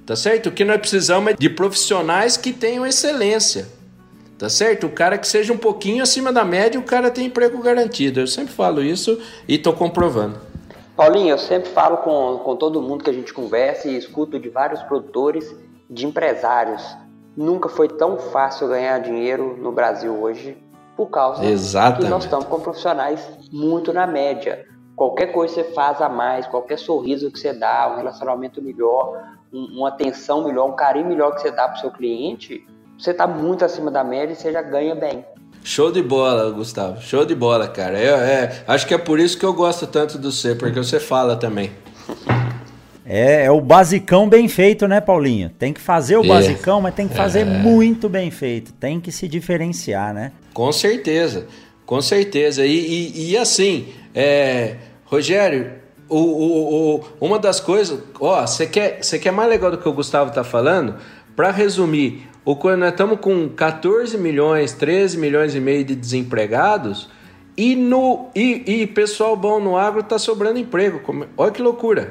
[0.06, 0.48] tá certo?
[0.48, 3.68] O que nós precisamos é de profissionais que tenham excelência,
[4.38, 4.86] tá certo?
[4.86, 8.20] O cara que seja um pouquinho acima da média, o cara tem emprego garantido.
[8.20, 10.48] Eu sempre falo isso e tô comprovando.
[10.98, 14.48] Paulinho, eu sempre falo com, com todo mundo que a gente conversa e escuto de
[14.48, 15.56] vários produtores,
[15.88, 16.84] de empresários.
[17.36, 20.60] Nunca foi tão fácil ganhar dinheiro no Brasil hoje
[20.96, 22.02] por causa Exatamente.
[22.02, 24.66] que nós estamos com profissionais muito na média.
[24.96, 29.22] Qualquer coisa que você faz a mais, qualquer sorriso que você dá, um relacionamento melhor,
[29.52, 32.66] um, uma atenção melhor, um carinho melhor que você dá para o seu cliente,
[32.98, 35.24] você está muito acima da média e você já ganha bem.
[35.64, 37.00] Show de bola, Gustavo.
[37.02, 38.00] Show de bola, cara.
[38.00, 40.98] Eu, é, acho que é por isso que eu gosto tanto do você, porque você
[40.98, 41.70] fala também.
[43.04, 45.48] É, é o basicão bem feito, né, Paulinho?
[45.48, 46.28] Tem que fazer o é.
[46.28, 47.44] basicão, mas tem que fazer é.
[47.44, 48.70] muito bem feito.
[48.74, 50.32] Tem que se diferenciar, né?
[50.52, 51.46] Com certeza,
[51.86, 52.66] com certeza.
[52.66, 55.72] E, e, e assim, é, Rogério,
[56.06, 59.92] o, o, o, uma das coisas, ó, você quer, quer mais legal do que o
[59.92, 60.96] Gustavo tá falando?
[61.34, 67.10] Para resumir, ou quando nós estamos com 14 milhões, 13 milhões e meio de desempregados
[67.54, 71.00] e, no, e, e pessoal bom no agro está sobrando emprego.
[71.00, 72.10] Como, olha que loucura.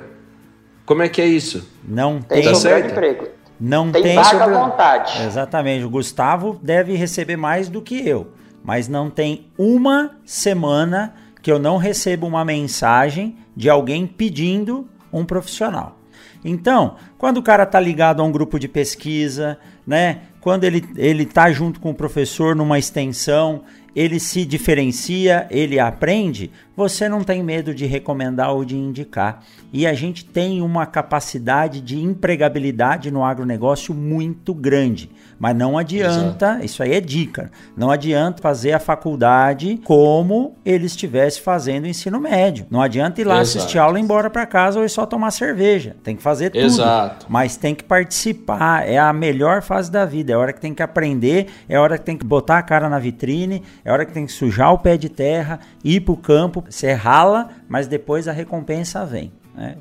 [0.85, 1.67] Como é que é isso?
[1.83, 3.27] Não tem, tem sobrando emprego.
[3.59, 5.23] Não tem, tem vaga à vontade.
[5.25, 5.83] Exatamente.
[5.83, 8.27] O Gustavo deve receber mais do que eu,
[8.63, 15.25] mas não tem uma semana que eu não recebo uma mensagem de alguém pedindo um
[15.25, 15.97] profissional.
[16.45, 20.23] Então, quando o cara está ligado a um grupo de pesquisa, né?
[20.41, 23.63] Quando ele ele tá junto com o professor numa extensão,
[23.97, 29.43] ele se diferencia, ele aprende, você não tem medo de recomendar ou de indicar.
[29.73, 35.09] E a gente tem uma capacidade de empregabilidade no agronegócio muito grande.
[35.39, 36.65] Mas não adianta, Exato.
[36.65, 42.19] isso aí é dica, não adianta fazer a faculdade como ele estivesse fazendo o ensino
[42.19, 42.65] médio.
[42.69, 43.59] Não adianta ir lá Exato.
[43.59, 45.95] assistir aula e ir embora para casa ou só tomar cerveja.
[46.03, 46.63] Tem que fazer tudo.
[46.63, 47.25] Exato.
[47.29, 48.87] Mas tem que participar.
[48.87, 50.33] É a melhor fase da vida.
[50.33, 52.63] É a hora que tem que aprender, é a hora que tem que botar a
[52.63, 56.01] cara na vitrine, é a hora que tem que sujar o pé de terra, ir
[56.01, 56.63] pro campo.
[56.67, 59.31] Você rala, mas depois a recompensa vem.
[59.55, 59.75] Né?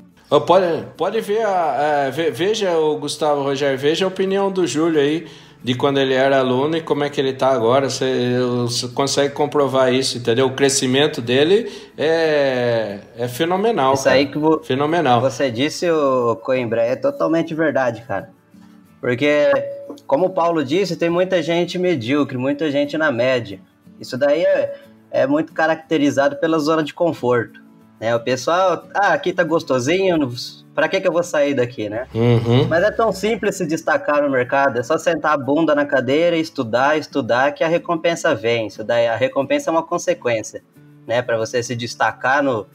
[0.45, 5.25] Pode, pode ver, a, a, veja o Gustavo Rogério, veja a opinião do Júlio aí
[5.63, 7.89] de quando ele era aluno e como é que ele está agora.
[7.89, 10.47] Você, você, consegue comprovar isso, entendeu?
[10.47, 13.93] O crescimento dele é, é fenomenal.
[13.93, 14.15] Isso cara.
[14.15, 15.21] aí que vo, fenomenal.
[15.21, 18.29] você disse, o Coimbra, é totalmente verdade, cara.
[18.99, 19.51] Porque,
[20.05, 23.59] como o Paulo disse, tem muita gente medíocre, muita gente na média.
[23.99, 24.75] Isso daí é,
[25.11, 27.61] é muito caracterizado pela zona de conforto.
[27.99, 28.15] Né?
[28.15, 30.31] O pessoal, ah, aqui tá gostosinho,
[30.77, 32.05] Pra que, que eu vou sair daqui, né?
[32.13, 32.67] Uhum.
[32.67, 36.37] Mas é tão simples se destacar no mercado, é só sentar a bunda na cadeira,
[36.37, 38.67] estudar, estudar, que a recompensa vem.
[38.67, 40.63] Isso daí, a recompensa é uma consequência,
[41.07, 41.23] né?
[41.23, 42.67] Para você se destacar no,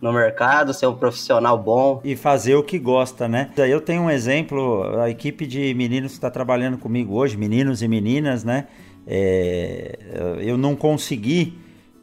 [0.00, 2.00] no mercado, ser um profissional bom.
[2.02, 3.52] E fazer o que gosta, né?
[3.54, 7.82] Daí eu tenho um exemplo, a equipe de meninos que está trabalhando comigo hoje, meninos
[7.82, 8.66] e meninas, né?
[9.06, 9.96] É,
[10.40, 11.56] eu não consegui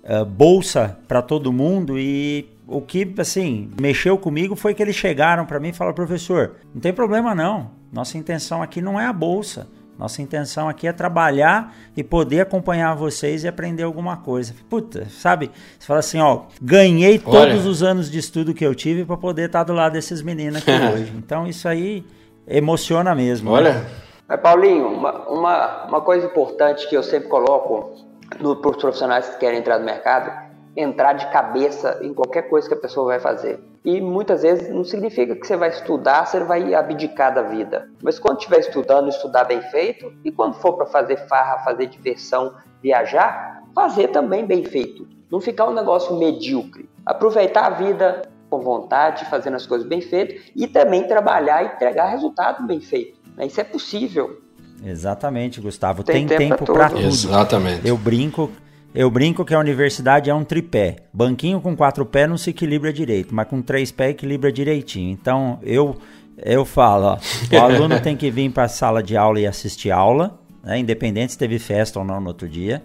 [0.06, 5.46] uh, bolsa para todo mundo e o que, assim, mexeu comigo foi que eles chegaram
[5.46, 9.14] para mim e falaram, professor, não tem problema não, nossa intenção aqui não é a
[9.14, 9.68] bolsa,
[10.00, 14.56] nossa intenção aqui é trabalhar e poder acompanhar vocês e aprender alguma coisa.
[14.68, 15.52] Puta, sabe?
[15.78, 17.50] Você fala assim, ó, ganhei Olha.
[17.50, 20.62] todos os anos de estudo que eu tive para poder estar do lado desses meninos
[20.62, 21.14] aqui hoje.
[21.16, 22.04] Então isso aí
[22.48, 23.52] emociona mesmo.
[23.52, 23.58] Né?
[23.58, 23.74] Olha.
[23.74, 23.86] Né?
[24.28, 27.92] Mas, Paulinho, uma, uma, uma coisa importante que eu sempre coloco
[28.30, 30.32] para os profissionais que querem entrar no mercado,
[30.76, 33.60] entrar de cabeça em qualquer coisa que a pessoa vai fazer.
[33.84, 37.90] E muitas vezes não significa que você vai estudar, você vai abdicar da vida.
[38.02, 42.54] Mas quando estiver estudando, estudar bem feito, e quando for para fazer farra, fazer diversão,
[42.82, 45.08] viajar, fazer também bem feito.
[45.32, 46.90] Não ficar um negócio medíocre.
[47.06, 52.08] Aproveitar a vida com vontade, fazendo as coisas bem feitas e também trabalhar e entregar
[52.08, 53.20] resultado bem feito.
[53.40, 54.42] Isso é possível.
[54.84, 56.04] Exatamente, Gustavo.
[56.04, 57.02] Tem, Tem tempo para tudo.
[57.02, 57.88] Exatamente.
[57.88, 58.52] Eu brinco,
[58.94, 60.98] eu brinco que a universidade é um tripé.
[61.14, 65.12] Banquinho com quatro pés não se equilibra direito, mas com três pés equilibra direitinho.
[65.12, 65.98] Então eu
[66.44, 67.18] eu falo, ó,
[67.56, 71.34] o aluno tem que vir para a sala de aula e assistir aula, né, independente
[71.34, 72.84] se teve festa ou não no outro dia.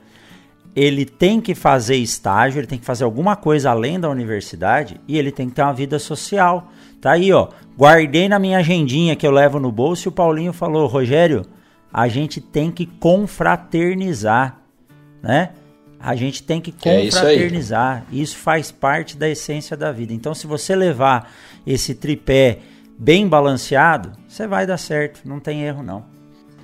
[0.75, 5.19] Ele tem que fazer estágio, ele tem que fazer alguma coisa além da universidade e
[5.19, 6.71] ele tem que ter uma vida social.
[7.01, 7.49] Tá aí, ó.
[7.79, 11.47] Guardei na minha agendinha que eu levo no bolso e o Paulinho falou, Rogério,
[11.91, 14.59] a gente tem que confraternizar,
[15.23, 15.51] né?
[16.07, 18.05] A gente tem que confraternizar.
[18.13, 20.13] É isso, isso, faz parte da essência da vida.
[20.13, 21.33] Então, se você levar
[21.67, 22.61] esse tripé
[22.97, 25.21] bem balanceado, você vai dar certo.
[25.25, 26.05] Não tem erro, não.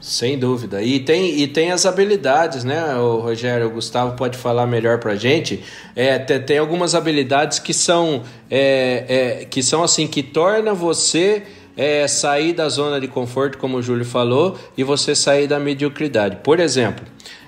[0.01, 0.81] Sem dúvida.
[0.81, 3.67] E tem, e tem as habilidades, né, o Rogério?
[3.67, 5.63] O Gustavo pode falar melhor pra gente.
[5.97, 11.43] É, tem, tem algumas habilidades que são, é, é, que são assim, que torna você
[11.77, 16.37] é sair da zona de conforto, como o Júlio falou, e você sair da mediocridade.
[16.43, 17.05] Por exemplo,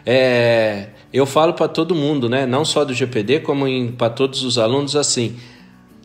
[0.07, 4.59] é, eu falo para todo mundo, né, não só do GPD, como para todos os
[4.59, 5.37] alunos, assim: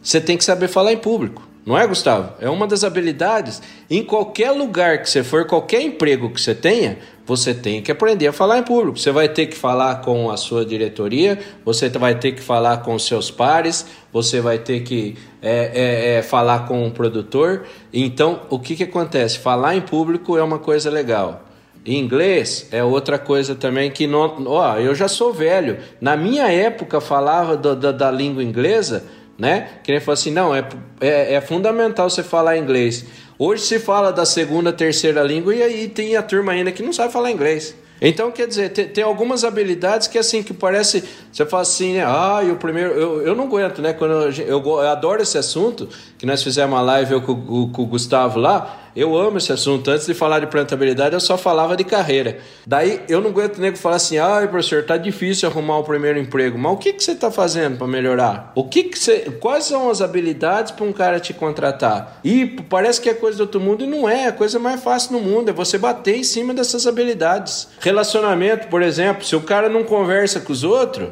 [0.03, 1.49] você tem que saber falar em público.
[1.65, 2.33] Não é, Gustavo?
[2.39, 3.61] É uma das habilidades.
[3.89, 8.27] Em qualquer lugar que você for, qualquer emprego que você tenha, você tem que aprender
[8.27, 8.97] a falar em público.
[8.97, 12.97] Você vai ter que falar com a sua diretoria, você vai ter que falar com
[12.97, 17.65] seus pares, você vai ter que é, é, é, falar com o produtor.
[17.91, 19.39] Então, o que, que acontece?
[19.39, 21.48] Falar em público é uma coisa legal.
[21.85, 24.45] Inglês é outra coisa também que não.
[24.45, 25.77] Ó, eu já sou velho.
[25.99, 29.05] Na minha época falava do, da, da língua inglesa,
[29.37, 29.69] né?
[29.83, 30.67] Que nem falou assim, não, é,
[30.99, 33.05] é, é fundamental você falar inglês.
[33.37, 36.91] Hoje se fala da segunda, terceira língua e aí tem a turma ainda que não
[36.91, 37.73] sabe falar inglês.
[38.01, 41.03] Então, quer dizer, tem, tem, algumas habilidades que assim, que parece.
[41.31, 42.03] Você fala assim, né?
[42.05, 42.91] Ah, o primeiro.
[42.91, 43.91] Eu, eu não aguento, né?
[43.93, 45.89] Quando eu, eu, eu adoro esse assunto,
[46.19, 48.77] que nós fizemos uma live eu, com, com o Gustavo lá.
[48.93, 49.89] Eu amo esse assunto.
[49.89, 52.39] Antes de falar de plantabilidade, eu só falava de carreira.
[52.67, 56.57] Daí eu não aguento nego falar assim: ai, professor, tá difícil arrumar o primeiro emprego.
[56.57, 58.51] Mas o que, que você tá fazendo para melhorar?
[58.53, 59.31] O que, que você.
[59.39, 62.19] Quais são as habilidades para um cara te contratar?
[62.21, 64.23] E parece que é coisa do outro mundo e não é.
[64.23, 65.47] É a coisa mais fácil no mundo.
[65.47, 67.69] É você bater em cima dessas habilidades.
[67.79, 71.11] Relacionamento, por exemplo, se o cara não conversa com os outros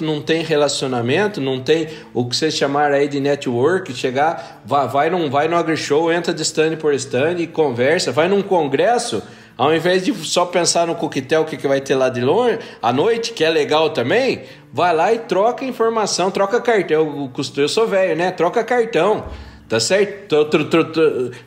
[0.00, 5.10] não tem relacionamento, não tem o que vocês chamaram aí de network, chegar, vai, vai,
[5.10, 9.22] num, vai no agri-show, entra de stand por stand e conversa, vai num congresso,
[9.56, 12.92] ao invés de só pensar no coquetel que, que vai ter lá de longe, à
[12.92, 17.30] noite, que é legal também, vai lá e troca informação, troca cartão.
[17.36, 18.30] Eu, eu sou velho, né?
[18.30, 19.26] Troca cartão,
[19.68, 20.48] tá certo?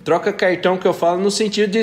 [0.04, 1.82] Troca cartão que eu falo no sentido de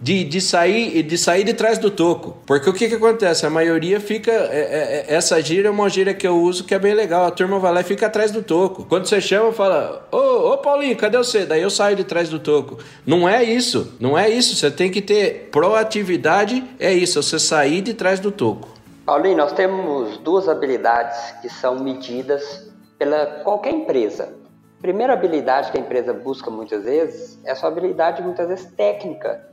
[0.00, 2.38] de, de, sair, de sair de trás do toco.
[2.46, 3.44] Porque o que, que acontece?
[3.44, 4.32] A maioria fica.
[4.32, 7.26] É, é, essa gira é uma gira que eu uso que é bem legal.
[7.26, 8.86] A turma vai lá e fica atrás do toco.
[8.86, 11.44] Quando você chama, fala: Ô, ô Paulinho, cadê você?
[11.44, 12.78] Daí eu saio de trás do toco.
[13.06, 13.94] Não é isso.
[14.00, 14.56] Não é isso.
[14.56, 16.64] Você tem que ter proatividade.
[16.78, 17.22] É isso.
[17.22, 18.68] Você sair de trás do toco.
[19.04, 24.32] Paulinho, nós temos duas habilidades que são medidas pela qualquer empresa.
[24.80, 29.50] Primeira habilidade que a empresa busca muitas vezes é sua habilidade muitas vezes técnica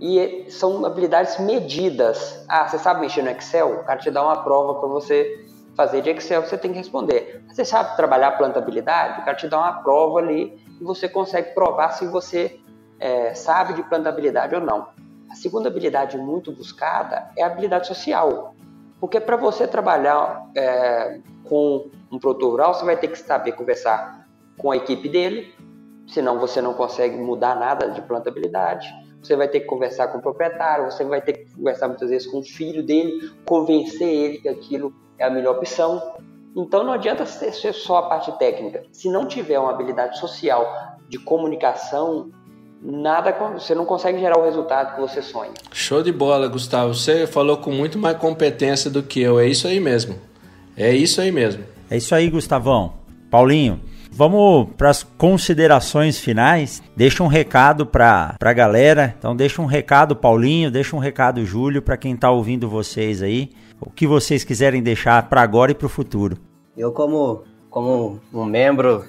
[0.00, 2.44] e são habilidades medidas.
[2.48, 3.80] Ah, você sabe mexer no Excel?
[3.80, 5.44] O cara te dá uma prova para você
[5.74, 7.44] fazer de Excel, você tem que responder.
[7.48, 9.20] Você sabe trabalhar plantabilidade?
[9.20, 12.60] O cara te dá uma prova ali e você consegue provar se você
[12.98, 14.88] é, sabe de plantabilidade ou não.
[15.30, 18.54] A segunda habilidade muito buscada é a habilidade social.
[19.00, 24.26] Porque para você trabalhar é, com um produtor rural, você vai ter que saber conversar
[24.56, 25.54] com a equipe dele,
[26.08, 28.88] senão você não consegue mudar nada de plantabilidade.
[29.22, 32.26] Você vai ter que conversar com o proprietário, você vai ter que conversar muitas vezes
[32.26, 36.00] com o filho dele, convencer ele que aquilo é a melhor opção.
[36.56, 38.84] Então não adianta ser só a parte técnica.
[38.92, 42.30] Se não tiver uma habilidade social de comunicação,
[42.80, 45.52] nada você não consegue gerar o resultado que você sonha.
[45.72, 46.94] Show de bola, Gustavo.
[46.94, 49.38] Você falou com muito mais competência do que eu.
[49.38, 50.16] É isso aí mesmo.
[50.76, 51.64] É isso aí mesmo.
[51.90, 52.94] É isso aí, Gustavão.
[53.30, 53.80] Paulinho,
[54.10, 56.82] Vamos para as considerações finais.
[56.96, 59.14] Deixa um recado para a galera.
[59.18, 63.50] Então deixa um recado, Paulinho, deixa um recado, Júlio, para quem está ouvindo vocês aí.
[63.80, 66.36] O que vocês quiserem deixar para agora e para o futuro.
[66.76, 69.04] Eu como como um membro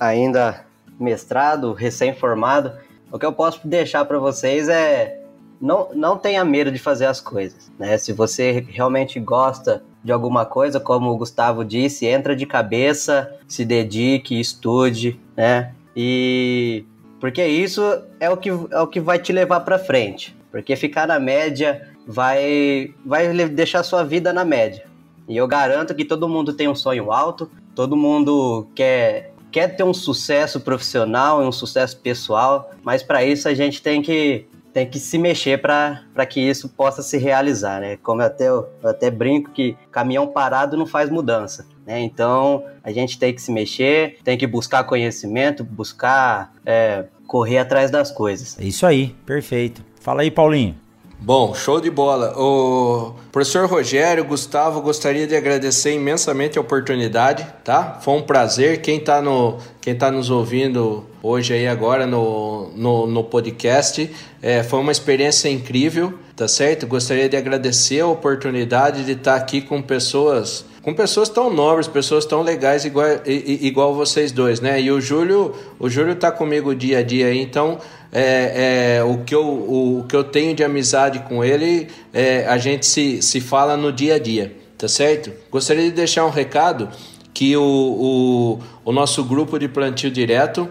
[0.00, 0.64] ainda
[0.98, 2.72] mestrado, recém-formado,
[3.12, 5.20] o que eu posso deixar para vocês é
[5.60, 7.98] não, não tenha medo de fazer as coisas, né?
[7.98, 13.64] Se você realmente gosta de alguma coisa, como o Gustavo disse, entra de cabeça, se
[13.64, 15.72] dedique, estude, né?
[15.96, 16.84] E
[17.20, 17.82] porque isso
[18.20, 20.36] é o que, é o que vai te levar para frente.
[20.50, 24.84] Porque ficar na média vai vai deixar sua vida na média.
[25.28, 29.82] E eu garanto que todo mundo tem um sonho alto, todo mundo quer quer ter
[29.82, 34.46] um sucesso profissional e um sucesso pessoal, mas para isso a gente tem que
[34.78, 37.98] tem que se mexer para que isso possa se realizar, né?
[38.00, 41.98] Como eu até, eu até brinco que caminhão parado não faz mudança, né?
[41.98, 47.90] Então a gente tem que se mexer, tem que buscar conhecimento, buscar é, correr atrás
[47.90, 48.56] das coisas.
[48.56, 49.82] É isso aí, perfeito.
[50.00, 50.76] Fala aí, Paulinho.
[51.20, 52.32] Bom, show de bola.
[52.38, 57.98] O professor Rogério, Gustavo, gostaria de agradecer imensamente a oportunidade, tá?
[58.00, 58.80] Foi um prazer.
[58.80, 64.10] Quem está no, quem tá nos ouvindo hoje aí agora no, no, no podcast,
[64.42, 66.86] é, foi uma experiência incrível, tá certo?
[66.86, 72.24] Gostaria de agradecer a oportunidade de estar aqui com pessoas com pessoas tão nobres, pessoas
[72.24, 74.80] tão legais igual, igual vocês dois, né?
[74.80, 77.78] E o Júlio, o Júlio tá comigo dia a dia então
[78.10, 82.46] é, é, o, que eu, o, o, que eu tenho de amizade com ele, é,
[82.46, 85.30] a gente se, se fala no dia a dia, tá certo?
[85.50, 86.88] Gostaria de deixar um recado
[87.34, 90.68] que o, o, o nosso grupo de plantio direto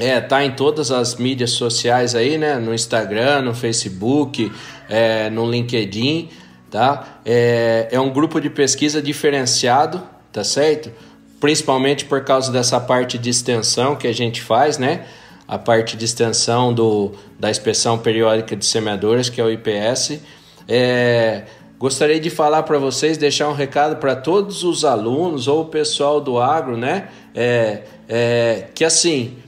[0.00, 2.56] é, tá em todas as mídias sociais aí, né?
[2.56, 4.50] No Instagram, no Facebook,
[4.88, 6.30] é, no LinkedIn,
[6.70, 7.20] tá?
[7.24, 10.90] É, é um grupo de pesquisa diferenciado, tá certo?
[11.38, 15.04] Principalmente por causa dessa parte de extensão que a gente faz, né?
[15.50, 20.20] a parte de extensão do, da inspeção periódica de semeadoras, que é o IPS.
[20.68, 21.42] É,
[21.76, 26.20] gostaria de falar para vocês, deixar um recado para todos os alunos ou o pessoal
[26.20, 27.08] do agro, né?
[27.34, 29.38] É, é, que assim,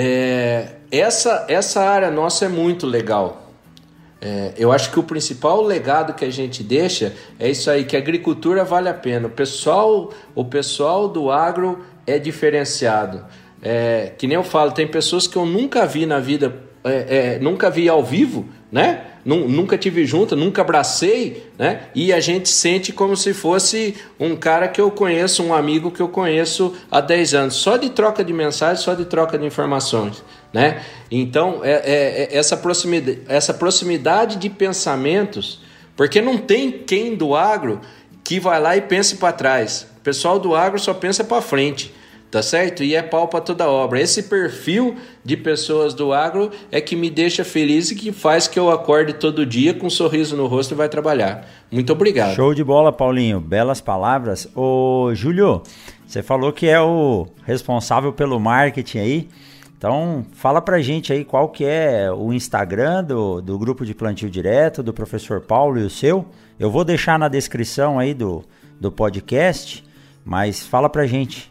[0.00, 3.50] é, essa, essa área nossa é muito legal.
[4.20, 7.96] É, eu acho que o principal legado que a gente deixa é isso aí, que
[7.96, 9.26] a agricultura vale a pena.
[9.26, 13.24] O pessoal, o pessoal do agro é diferenciado.
[13.60, 17.38] É, que nem eu falo, tem pessoas que eu nunca vi na vida, é, é,
[17.40, 19.04] nunca vi ao vivo, né?
[19.28, 21.82] Nunca tive junto, nunca abracei, né?
[21.94, 26.00] E a gente sente como se fosse um cara que eu conheço, um amigo que
[26.00, 30.24] eu conheço há 10 anos, só de troca de mensagens, só de troca de informações,
[30.50, 30.82] né?
[31.10, 35.60] Então, é, é, é essa, proximidade, essa proximidade de pensamentos,
[35.94, 37.82] porque não tem quem do agro
[38.24, 39.86] que vai lá e pense para trás.
[39.98, 41.92] O pessoal do agro só pensa para frente
[42.30, 42.82] tá certo?
[42.82, 44.00] E é pau para toda obra.
[44.00, 48.58] Esse perfil de pessoas do agro é que me deixa feliz e que faz que
[48.58, 51.46] eu acorde todo dia com um sorriso no rosto e vai trabalhar.
[51.70, 52.34] Muito obrigado.
[52.34, 53.40] Show de bola, Paulinho.
[53.40, 54.48] Belas palavras.
[54.54, 55.62] Ô, Júlio,
[56.06, 59.28] você falou que é o responsável pelo marketing aí.
[59.76, 64.28] Então, fala pra gente aí qual que é o Instagram do, do grupo de plantio
[64.28, 66.26] direto, do professor Paulo e o seu.
[66.58, 68.42] Eu vou deixar na descrição aí do,
[68.80, 69.84] do podcast,
[70.24, 71.48] mas fala pra gente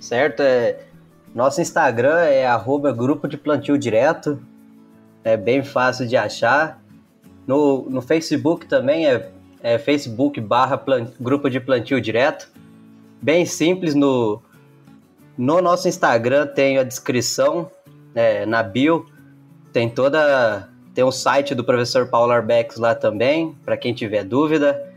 [0.00, 0.40] certo?
[0.40, 0.80] É,
[1.34, 4.40] nosso Instagram é arroba grupo de plantio direto,
[5.22, 6.82] é bem fácil de achar.
[7.46, 9.30] No, no Facebook também é,
[9.62, 10.82] é Facebook barra
[11.20, 12.50] grupo de plantio direto.
[13.22, 14.42] Bem simples, no,
[15.36, 17.70] no nosso Instagram tem a descrição,
[18.14, 19.06] é, na bio,
[19.72, 20.68] tem toda...
[20.92, 24.92] Tem o site do professor Paulo Arbex lá também, para quem tiver dúvida.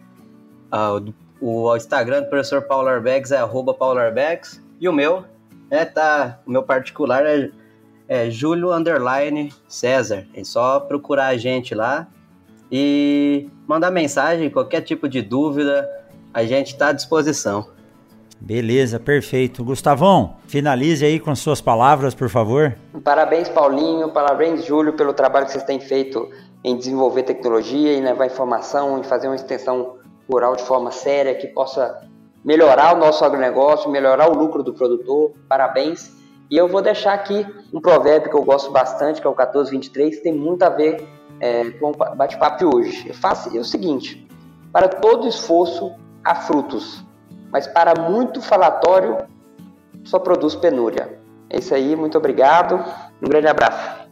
[0.72, 1.00] Ah,
[1.40, 4.60] o, o Instagram do professor Paulo Arbex é arroba Paulo Arbex.
[4.80, 5.24] E o meu,
[5.70, 7.50] é, tá, o meu particular é,
[8.08, 10.26] é Júlio Underline César.
[10.34, 12.08] É só procurar a gente lá
[12.72, 15.90] e mandar mensagem, qualquer tipo de dúvida,
[16.34, 17.68] a gente está à disposição.
[18.40, 19.64] Beleza, perfeito.
[19.64, 22.76] Gustavão, finalize aí com suas palavras, por favor.
[23.04, 26.30] Parabéns, Paulinho, parabéns, Júlio, pelo trabalho que vocês têm feito
[26.64, 29.98] em desenvolver tecnologia, em levar informação, em fazer uma extensão
[30.30, 32.06] rural de forma séria que possa
[32.44, 35.32] melhorar o nosso agronegócio, melhorar o lucro do produtor.
[35.48, 36.12] Parabéns.
[36.50, 40.18] E eu vou deixar aqui um provérbio que eu gosto bastante, que é o 1423,
[40.18, 41.08] que tem muito a ver
[41.40, 43.10] é, com o bate-papo de hoje.
[43.10, 44.28] É, é o seguinte:
[44.72, 45.92] para todo esforço
[46.24, 47.04] há frutos,
[47.52, 49.18] mas para muito falatório
[50.04, 51.20] só produz penúria.
[51.50, 52.84] É isso aí, muito obrigado,
[53.22, 54.03] um grande abraço.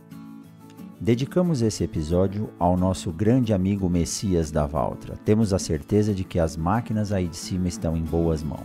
[1.01, 5.17] Dedicamos esse episódio ao nosso grande amigo Messias da Valtra.
[5.25, 8.61] Temos a certeza de que as máquinas aí de cima estão em boas mãos.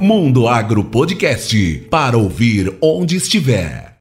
[0.00, 3.93] Mundo Agro Podcast para ouvir onde estiver.